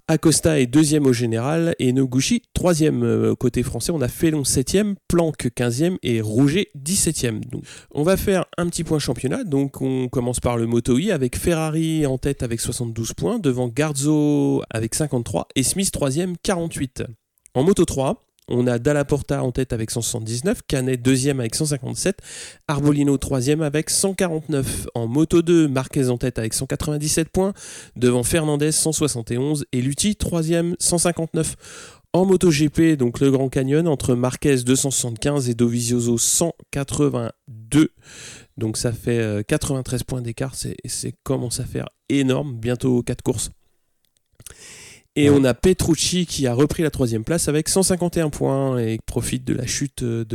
[0.08, 3.91] Acosta est deuxième au général et Noguchi troisième euh, côté français.
[3.91, 7.39] On a Felon septième, Planck 15e et Rouget 17e.
[7.49, 9.43] Donc on va faire un petit point championnat.
[9.43, 13.68] Donc on commence par le Moto E avec Ferrari en tête avec 72 points, devant
[13.68, 17.03] Garzo avec 53 et Smith 3e 48.
[17.56, 22.20] En Moto 3, on a Dalla Porta en tête avec 179, Canet 2e avec 157,
[22.68, 24.88] Arbolino 3e avec 149.
[24.96, 27.54] En Moto 2, Marquez en tête avec 197 points,
[27.96, 31.56] devant Fernandez 171 et Lutti 3e 159.
[32.14, 37.91] En MotoGP, donc le Grand Canyon, entre Marquez 275 et Dovizioso 182.
[38.56, 43.22] Donc ça fait euh, 93 points d'écart, c'est, c'est commence à faire énorme, bientôt 4
[43.22, 43.52] courses.
[45.16, 45.36] Et Ouais.
[45.39, 49.53] on a Petrucci qui a repris la troisième place avec 151 points et profite de
[49.53, 50.26] la chute de,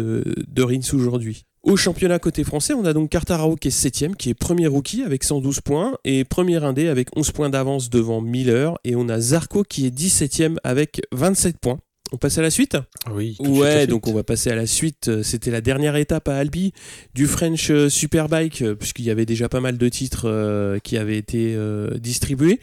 [0.49, 1.45] de Rins aujourd'hui.
[1.63, 5.03] Au championnat côté français, on a donc Cartarao qui est 7ème, qui est premier rookie
[5.03, 9.21] avec 112 points, et premier indé avec 11 points d'avance devant Miller, et on a
[9.21, 11.79] Zarco qui est 17ème avec 27 points.
[12.13, 12.77] On passe à la suite
[13.13, 13.37] Oui.
[13.41, 13.91] Ouais, suite.
[13.91, 15.09] donc on va passer à la suite.
[15.09, 16.73] Euh, C'était la dernière étape à Albi
[17.15, 20.97] du French euh, Superbike, euh, puisqu'il y avait déjà pas mal de titres euh, qui
[20.97, 22.59] avaient été euh, distribués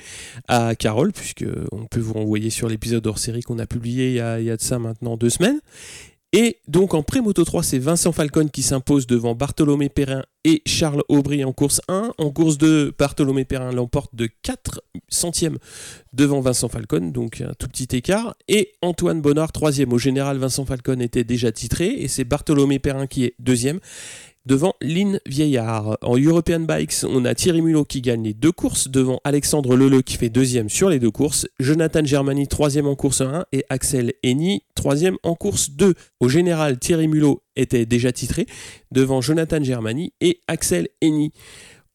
[0.48, 4.14] à Carole, puisque on peut vous renvoyer sur l'épisode hors série qu'on a publié il
[4.16, 5.60] y a, il y a de ça maintenant deux semaines.
[6.34, 11.03] Et donc en pré-moto 3, c'est Vincent Falcon qui s'impose devant Bartholomé Perrin et Charles
[11.07, 12.13] Aubry en course 1.
[12.17, 15.57] En course 2, Bartholomé Perrin l'emporte de 4 centièmes
[16.11, 18.36] devant Vincent Falcon, donc un tout petit écart.
[18.49, 19.93] Et Antoine Bonnard, troisième.
[19.93, 23.80] Au général, Vincent Falcon était déjà titré et c'est Bartholomé Perrin qui est deuxième
[24.48, 25.98] devant Lynn Vieillard.
[26.02, 30.02] En European Bikes, on a Thierry Mulot qui gagne les deux courses devant Alexandre Leleu
[30.02, 34.14] qui fait deuxième sur les deux courses, Jonathan Germani troisième en course 1 et Axel
[34.24, 35.93] Henny troisième en course 2.
[36.22, 38.48] Au général, Thierry Mulot était déjà titré
[38.91, 41.34] devant Jonathan Germani et Axel Henny.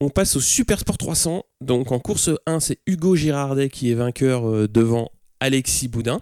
[0.00, 1.44] On passe au Super Sport 300.
[1.62, 6.20] Donc en course 1, c'est Hugo Girardet qui est vainqueur euh, devant Alexis Boudin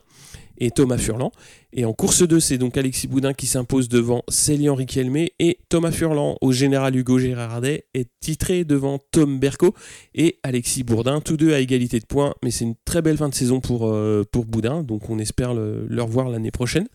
[0.61, 1.32] et Thomas Furlan.
[1.72, 5.90] Et en course 2, c'est donc Alexis Boudin qui s'impose devant Célian Riquelme et Thomas
[5.90, 6.36] Furlan.
[6.40, 9.74] Au général, Hugo Girardet est titré devant Tom Berco
[10.14, 12.34] et Alexis Bourdin, tous deux à égalité de points.
[12.44, 15.86] Mais c'est une très belle fin de saison pour, euh, Boudin, donc on espère le,
[15.86, 16.88] le revoir l'année prochaine,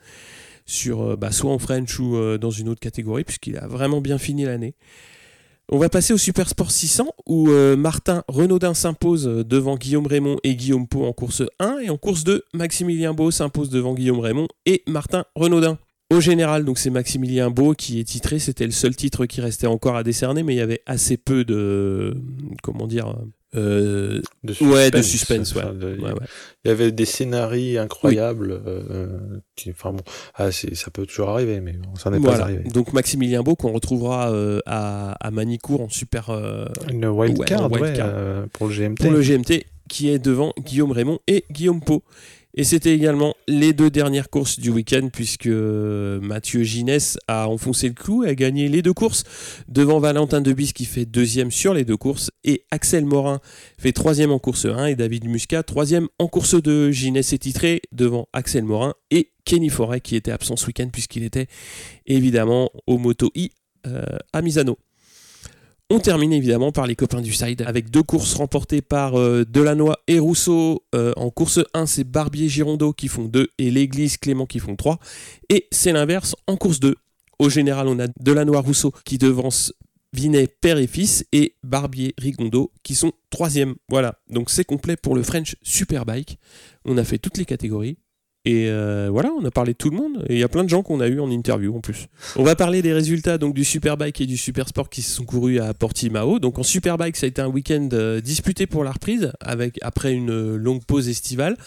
[0.66, 4.02] sur, euh, bah, soit en French ou euh, dans une autre catégorie, puisqu'il a vraiment
[4.02, 4.76] bien fini l'année.
[5.72, 10.38] On va passer au Super Sport 600 où euh, Martin Renaudin s'impose devant Guillaume Raymond
[10.44, 14.20] et Guillaume Pau en course 1 et en course 2 Maximilien Beau s'impose devant Guillaume
[14.20, 15.80] Raymond et Martin Renaudin.
[16.14, 19.66] Au général, donc c'est Maximilien Beau qui est titré, c'était le seul titre qui restait
[19.66, 22.16] encore à décerner, mais il y avait assez peu de
[22.62, 23.16] comment dire
[23.56, 25.64] euh, De ouais de suspense, ouais.
[25.64, 26.26] enfin, de- Ouais, ouais.
[26.64, 28.52] Il y avait des scénarios incroyables.
[28.66, 29.08] euh,
[29.56, 30.04] qui, enfin bon,
[30.36, 32.64] ah, ça peut toujours arriver, mais bon, ça n'est pas arrivé.
[32.70, 36.30] Donc Maximilien Beau qu'on retrouvera euh, à, à Manicourt en super
[36.90, 38.04] Une wild card, wild
[38.54, 38.96] pour le GMT.
[39.02, 42.04] pour le GMT qui est devant Guillaume Raymond et Guillaume Pau.
[42.58, 47.94] Et c'était également les deux dernières courses du week-end puisque Mathieu Ginès a enfoncé le
[47.94, 49.26] clou et a gagné les deux courses
[49.68, 53.42] devant Valentin Debis qui fait deuxième sur les deux courses et Axel Morin
[53.78, 56.92] fait troisième en course 1 et David Muscat troisième en course 2.
[56.92, 61.24] Ginès est titré devant Axel Morin et Kenny Forêt qui était absent ce week-end puisqu'il
[61.24, 61.48] était
[62.06, 63.52] évidemment au Moto I
[63.86, 64.02] euh,
[64.32, 64.78] à Misano.
[65.92, 69.46] On termine évidemment par les copains du side avec deux courses remportées par euh,
[70.08, 70.84] et Rousseau.
[70.96, 74.76] Euh, en course 1, c'est Barbier Girondeau qui font 2 et l'Église Clément qui font
[74.76, 74.98] 3.
[75.50, 76.96] Et c'est l'inverse en course 2.
[77.38, 79.74] Au général, on a Delannoy Rousseau qui devance
[80.12, 83.76] Vinet père et fils et Barbier Rigondo qui sont troisième.
[83.88, 86.40] Voilà, donc c'est complet pour le French Superbike.
[86.86, 87.98] On a fait toutes les catégories.
[88.46, 90.24] Et euh, voilà, on a parlé de tout le monde.
[90.30, 92.06] Et il y a plein de gens qu'on a eu en interview en plus.
[92.36, 95.60] On va parler des résultats donc du Superbike et du Supersport qui se sont courus
[95.60, 96.38] à Portimao.
[96.38, 100.14] Donc en Superbike, ça a été un week-end euh, disputé pour la reprise avec après
[100.14, 101.58] une euh, longue pause estivale.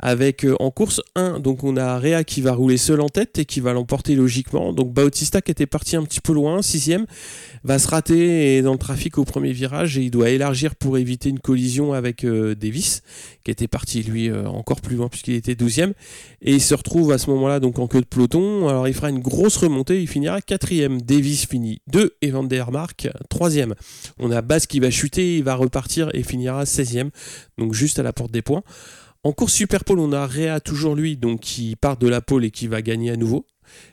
[0.00, 3.44] Avec en course 1, donc on a Réa qui va rouler seul en tête et
[3.44, 4.72] qui va l'emporter logiquement.
[4.72, 7.04] Donc Bautista qui était parti un petit peu loin, sixième,
[7.64, 11.30] va se rater dans le trafic au premier virage et il doit élargir pour éviter
[11.30, 13.02] une collision avec Davis
[13.42, 15.94] qui était parti lui encore plus loin puisqu'il était 12e
[16.42, 18.68] et il se retrouve à ce moment-là donc en queue de peloton.
[18.68, 21.00] Alors il fera une grosse remontée, il finira quatrième.
[21.00, 23.74] Davis finit 2 et Van der Mark troisième.
[24.18, 27.10] On a Bass qui va chuter, il va repartir et finira 16e,
[27.58, 28.62] donc juste à la porte des points.
[29.24, 32.44] En course super pole, on a Réa toujours lui, donc qui part de la pole
[32.44, 33.46] et qui va gagner à nouveau.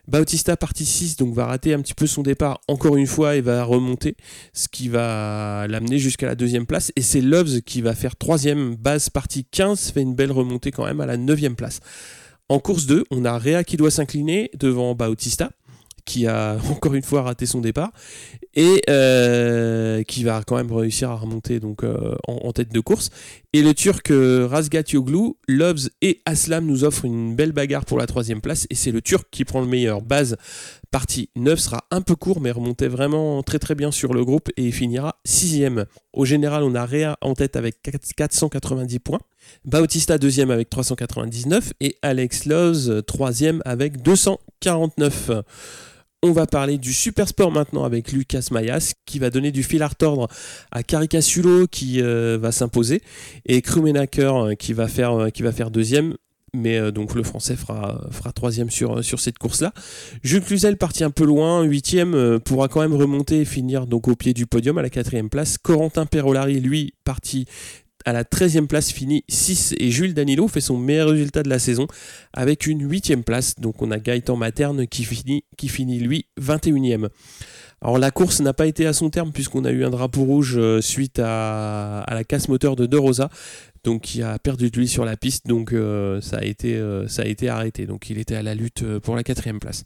[0.08, 3.42] Bautista partie 6, donc va rater un petit peu son départ encore une fois et
[3.42, 4.16] va remonter,
[4.54, 6.92] ce qui va l'amener jusqu'à la deuxième place.
[6.96, 10.86] Et c'est Loves qui va faire troisième, base partie 15, fait une belle remontée quand
[10.86, 11.80] même à la neuvième place.
[12.48, 15.52] En course 2, on a Réa qui doit s'incliner devant Bautista,
[16.06, 17.92] qui a encore une fois raté son départ,
[18.54, 23.10] et euh, qui va quand même réussir à remonter donc, euh, en, tête de course.
[23.52, 28.08] Et le Turc euh, Razgatioğlu, Loves et Aslam nous offrent une belle bagarre pour la
[28.08, 30.02] troisième place, et c'est le Turc qui prend le meilleur.
[30.02, 30.38] Base
[30.92, 34.50] partie 9 sera un peu court, mais remontait vraiment très très bien sur le groupe
[34.56, 35.86] et finira sixième.
[36.14, 37.82] Au général, on a Réa en tête avec
[38.16, 39.20] 490 points.
[39.66, 45.32] Bautista deuxième avec 399 et Alex Loves troisième avec 249.
[46.28, 49.84] On va parler du super sport maintenant avec Lucas Mayas qui va donner du fil
[49.84, 50.28] à retordre
[50.72, 53.04] à Caricasulo qui euh, va s'imposer
[53.46, 56.16] et Krumenacker euh, qui va faire euh, qui va faire deuxième
[56.56, 58.00] mais donc le français fera,
[58.34, 59.74] troisième sur, sur cette course-là.
[60.24, 64.16] Jules Cluzel parti un peu loin, huitième, pourra quand même remonter et finir donc au
[64.16, 65.58] pied du podium à la quatrième place.
[65.58, 67.46] Corentin Perolari, lui, parti
[68.06, 71.60] à la 13e place finit 6 et Jules Danilo fait son meilleur résultat de la
[71.60, 71.88] saison
[72.34, 73.56] avec une 8e place.
[73.60, 77.10] Donc on a Gaëtan Materne qui finit, qui finit lui 21e.
[77.82, 80.56] Alors la course n'a pas été à son terme puisqu'on a eu un drapeau rouge
[80.58, 83.30] euh, suite à, la casse moteur de De Rosa,
[83.84, 87.08] donc qui a perdu de lui sur la piste, donc euh, ça, a été, euh,
[87.08, 87.86] ça a été arrêté.
[87.86, 89.84] Donc il était à la lutte pour la quatrième place.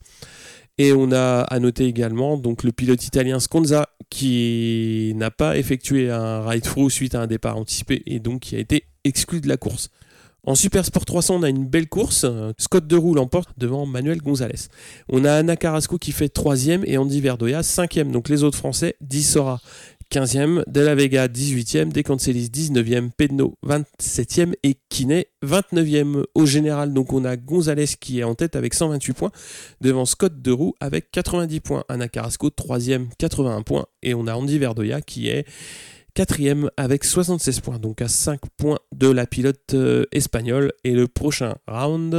[0.80, 6.10] Et on a à noter également donc le pilote italien Sconza qui n'a pas effectué
[6.10, 9.58] un ride-through suite à un départ anticipé et donc qui a été exclu de la
[9.58, 9.90] course.
[10.46, 12.26] En Super Sport 300, on a une belle course.
[12.58, 14.70] Scott Deroux l'emporte devant Manuel Gonzalez.
[15.10, 18.96] On a Anna Carrasco qui fait 3 et Andy Verdoya 5 Donc les autres Français,
[19.02, 19.60] Dissora
[20.12, 26.24] 15e, De La Vega 18e, De Cancelis 19e, Pedno 27e et Kiné 29e.
[26.34, 29.32] Au général, donc on a Gonzalez qui est en tête avec 128 points,
[29.82, 34.58] devant Scott Deroux avec 90 points, Anna Carrasco 3e 81 points et on a Andy
[34.58, 35.46] Verdoya qui est
[36.14, 40.72] quatrième avec 76 points, donc à 5 points de la pilote euh, espagnole.
[40.84, 42.16] Et le prochain round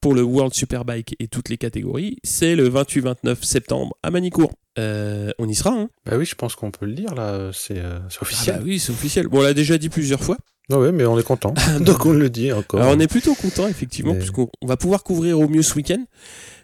[0.00, 4.52] pour le World Superbike et toutes les catégories, c'est le 28-29 septembre à Manicourt.
[4.78, 7.78] Euh, on y sera, hein Bah oui, je pense qu'on peut le dire là, c'est
[7.78, 8.56] euh, officiel.
[8.56, 9.26] Ah bah oui, c'est officiel.
[9.28, 10.36] Bon, on l'a déjà dit plusieurs fois.
[10.70, 11.54] Ah ouais, mais on est content.
[11.80, 12.80] Donc on le dit encore.
[12.80, 16.04] Alors on est plutôt content effectivement, puisqu'on va pouvoir couvrir au mieux ce week-end,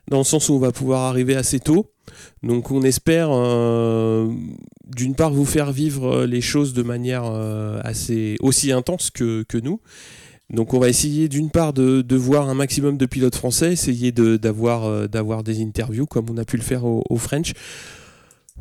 [0.08, 1.92] dans le sens où on va pouvoir arriver assez tôt.
[2.42, 4.30] Donc on espère euh,
[4.86, 9.80] d'une part vous faire vivre les choses de manière euh, assez aussi intense que, nous.
[10.50, 14.38] Donc on va essayer d'une part de, voir un maximum de pilotes français, essayer euh,
[14.38, 17.52] d'avoir des interviews comme on a pu le faire au, French.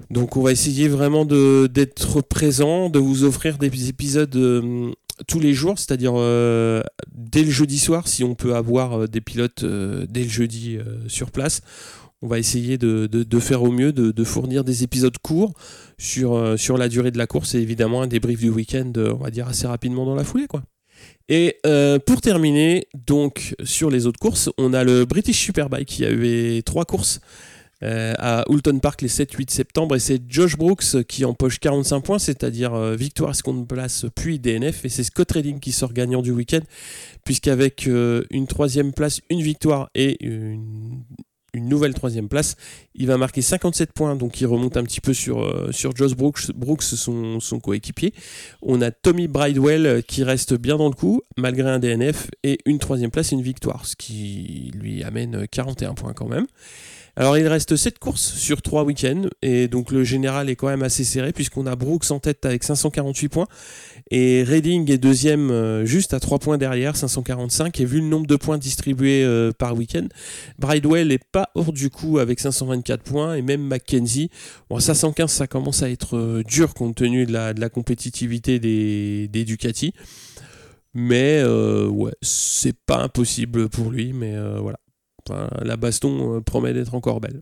[0.09, 4.35] Donc on va essayer vraiment d'être présent, de vous offrir des épisodes
[5.27, 6.13] tous les jours, c'est-à-dire
[7.11, 11.61] dès le jeudi soir, si on peut avoir des pilotes dès le jeudi sur place
[12.21, 15.53] on va essayer de, faire au mieux, de, fournir des épisodes courts
[15.97, 19.13] sur, euh, sur la durée de la course et évidemment un débrief du week-end, euh,
[19.13, 20.47] on va dire assez rapidement dans la foulée.
[20.47, 20.63] quoi.
[21.29, 26.05] Et euh, pour terminer, donc sur les autres courses, on a le British Superbike qui
[26.05, 27.21] a eu trois courses
[27.81, 32.75] à Houlton Park les 7-8 septembre et c'est Josh Brooks qui empoche 45 points, c'est-à-dire
[32.95, 36.61] victoire, seconde place, puis DNF et c'est Scott Redding qui sort gagnant du week-end
[37.23, 41.03] puisqu'avec une troisième place, une victoire et une,
[41.53, 42.55] nouvelle troisième place.
[42.95, 46.15] Il va marquer 57 points, donc il remonte un petit peu sur, euh, sur Josh
[46.15, 48.13] Brooks, Brooks son, coéquipier.
[48.61, 52.59] On a Tommy Bridewell euh, qui reste bien dans le coup, malgré un DNF, et
[52.65, 56.47] une troisième place une victoire, ce qui lui amène 41 points quand même.
[57.21, 60.81] Alors il reste 7 courses sur 3 week-ends et donc le général est quand même
[60.81, 63.47] assez serré puisqu'on a Brooks en tête avec 548 points
[64.09, 68.25] et Reading est deuxième euh, juste à 3 points derrière, 545 et vu le nombre
[68.25, 70.07] de points distribués euh, par week-end,
[70.57, 74.31] Bridewell n'est pas hors du coup avec 524 points et même Mackenzie,
[74.71, 79.45] bon 515 ça commence à être euh, dur compte tenu de la, compétitivité des, des
[79.45, 79.93] Ducati.
[80.95, 84.79] Mais ouais, c'est pas impossible pour lui, mais voilà
[85.29, 87.41] la baston euh, promet d'être encore belle.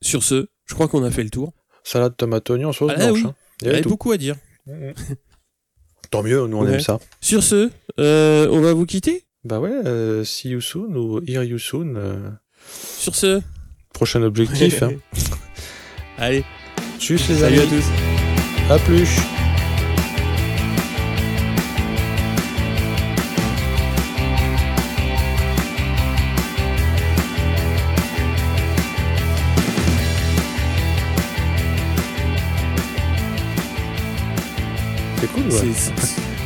[0.00, 1.52] Sur ce, je crois qu'on a fait le tour.
[1.84, 3.24] Salade, tomate, oignon, sauce ah, blanche.
[3.24, 3.34] Hein.
[3.62, 4.36] Il y avait beaucoup à dire.
[6.10, 6.98] Tant mieux, nous on aime ça.
[7.20, 9.24] Sur ce, euh, on va vous quitter?
[9.44, 12.38] Bah ouais, euh, see you soon ou hear you soon.
[12.98, 13.40] Sur ce.
[13.92, 14.82] Prochain objectif.
[14.82, 14.92] hein.
[16.16, 16.44] Allez.
[16.98, 17.84] Tchuss les Salut à tous.
[18.70, 19.37] À plus.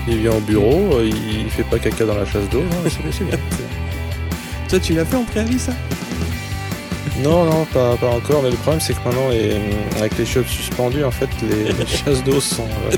[0.09, 2.62] Il vient au bureau, euh, il fait pas caca dans la chasse d'eau.
[3.11, 3.38] c'est bien.
[4.68, 5.72] Toi, tu l'as fait en préavis, ça?
[7.22, 8.42] Non, non, pas, encore.
[8.42, 9.28] Mais le problème, c'est que maintenant,
[9.98, 12.96] avec les chiottes suspendues, en fait, les, chasses d'eau sont euh,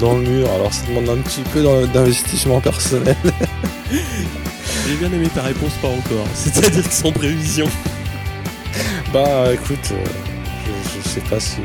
[0.00, 0.50] dans le mur.
[0.52, 3.16] Alors, ça demande un petit peu d'investissement personnel.
[3.90, 6.26] J'ai bien aimé ta réponse, pas encore.
[6.34, 7.68] C'est-à-dire sans prévision.
[9.12, 10.04] Bah, écoute, euh,
[11.02, 11.56] je, sais pas si.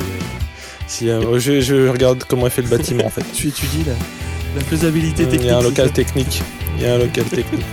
[0.91, 3.25] Si je, regarde comment est fait le bâtiment, en fait.
[3.33, 3.93] tu étudies là
[4.55, 5.43] la faisabilité technique.
[5.43, 6.43] Il y a un local technique.
[6.75, 7.65] Il y a un local technique.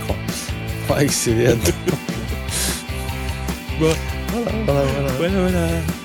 [0.89, 1.57] Ouais, excellent.
[3.79, 3.93] bon,
[4.29, 5.11] voilà, voilà, voilà.
[5.17, 5.98] voilà, voilà.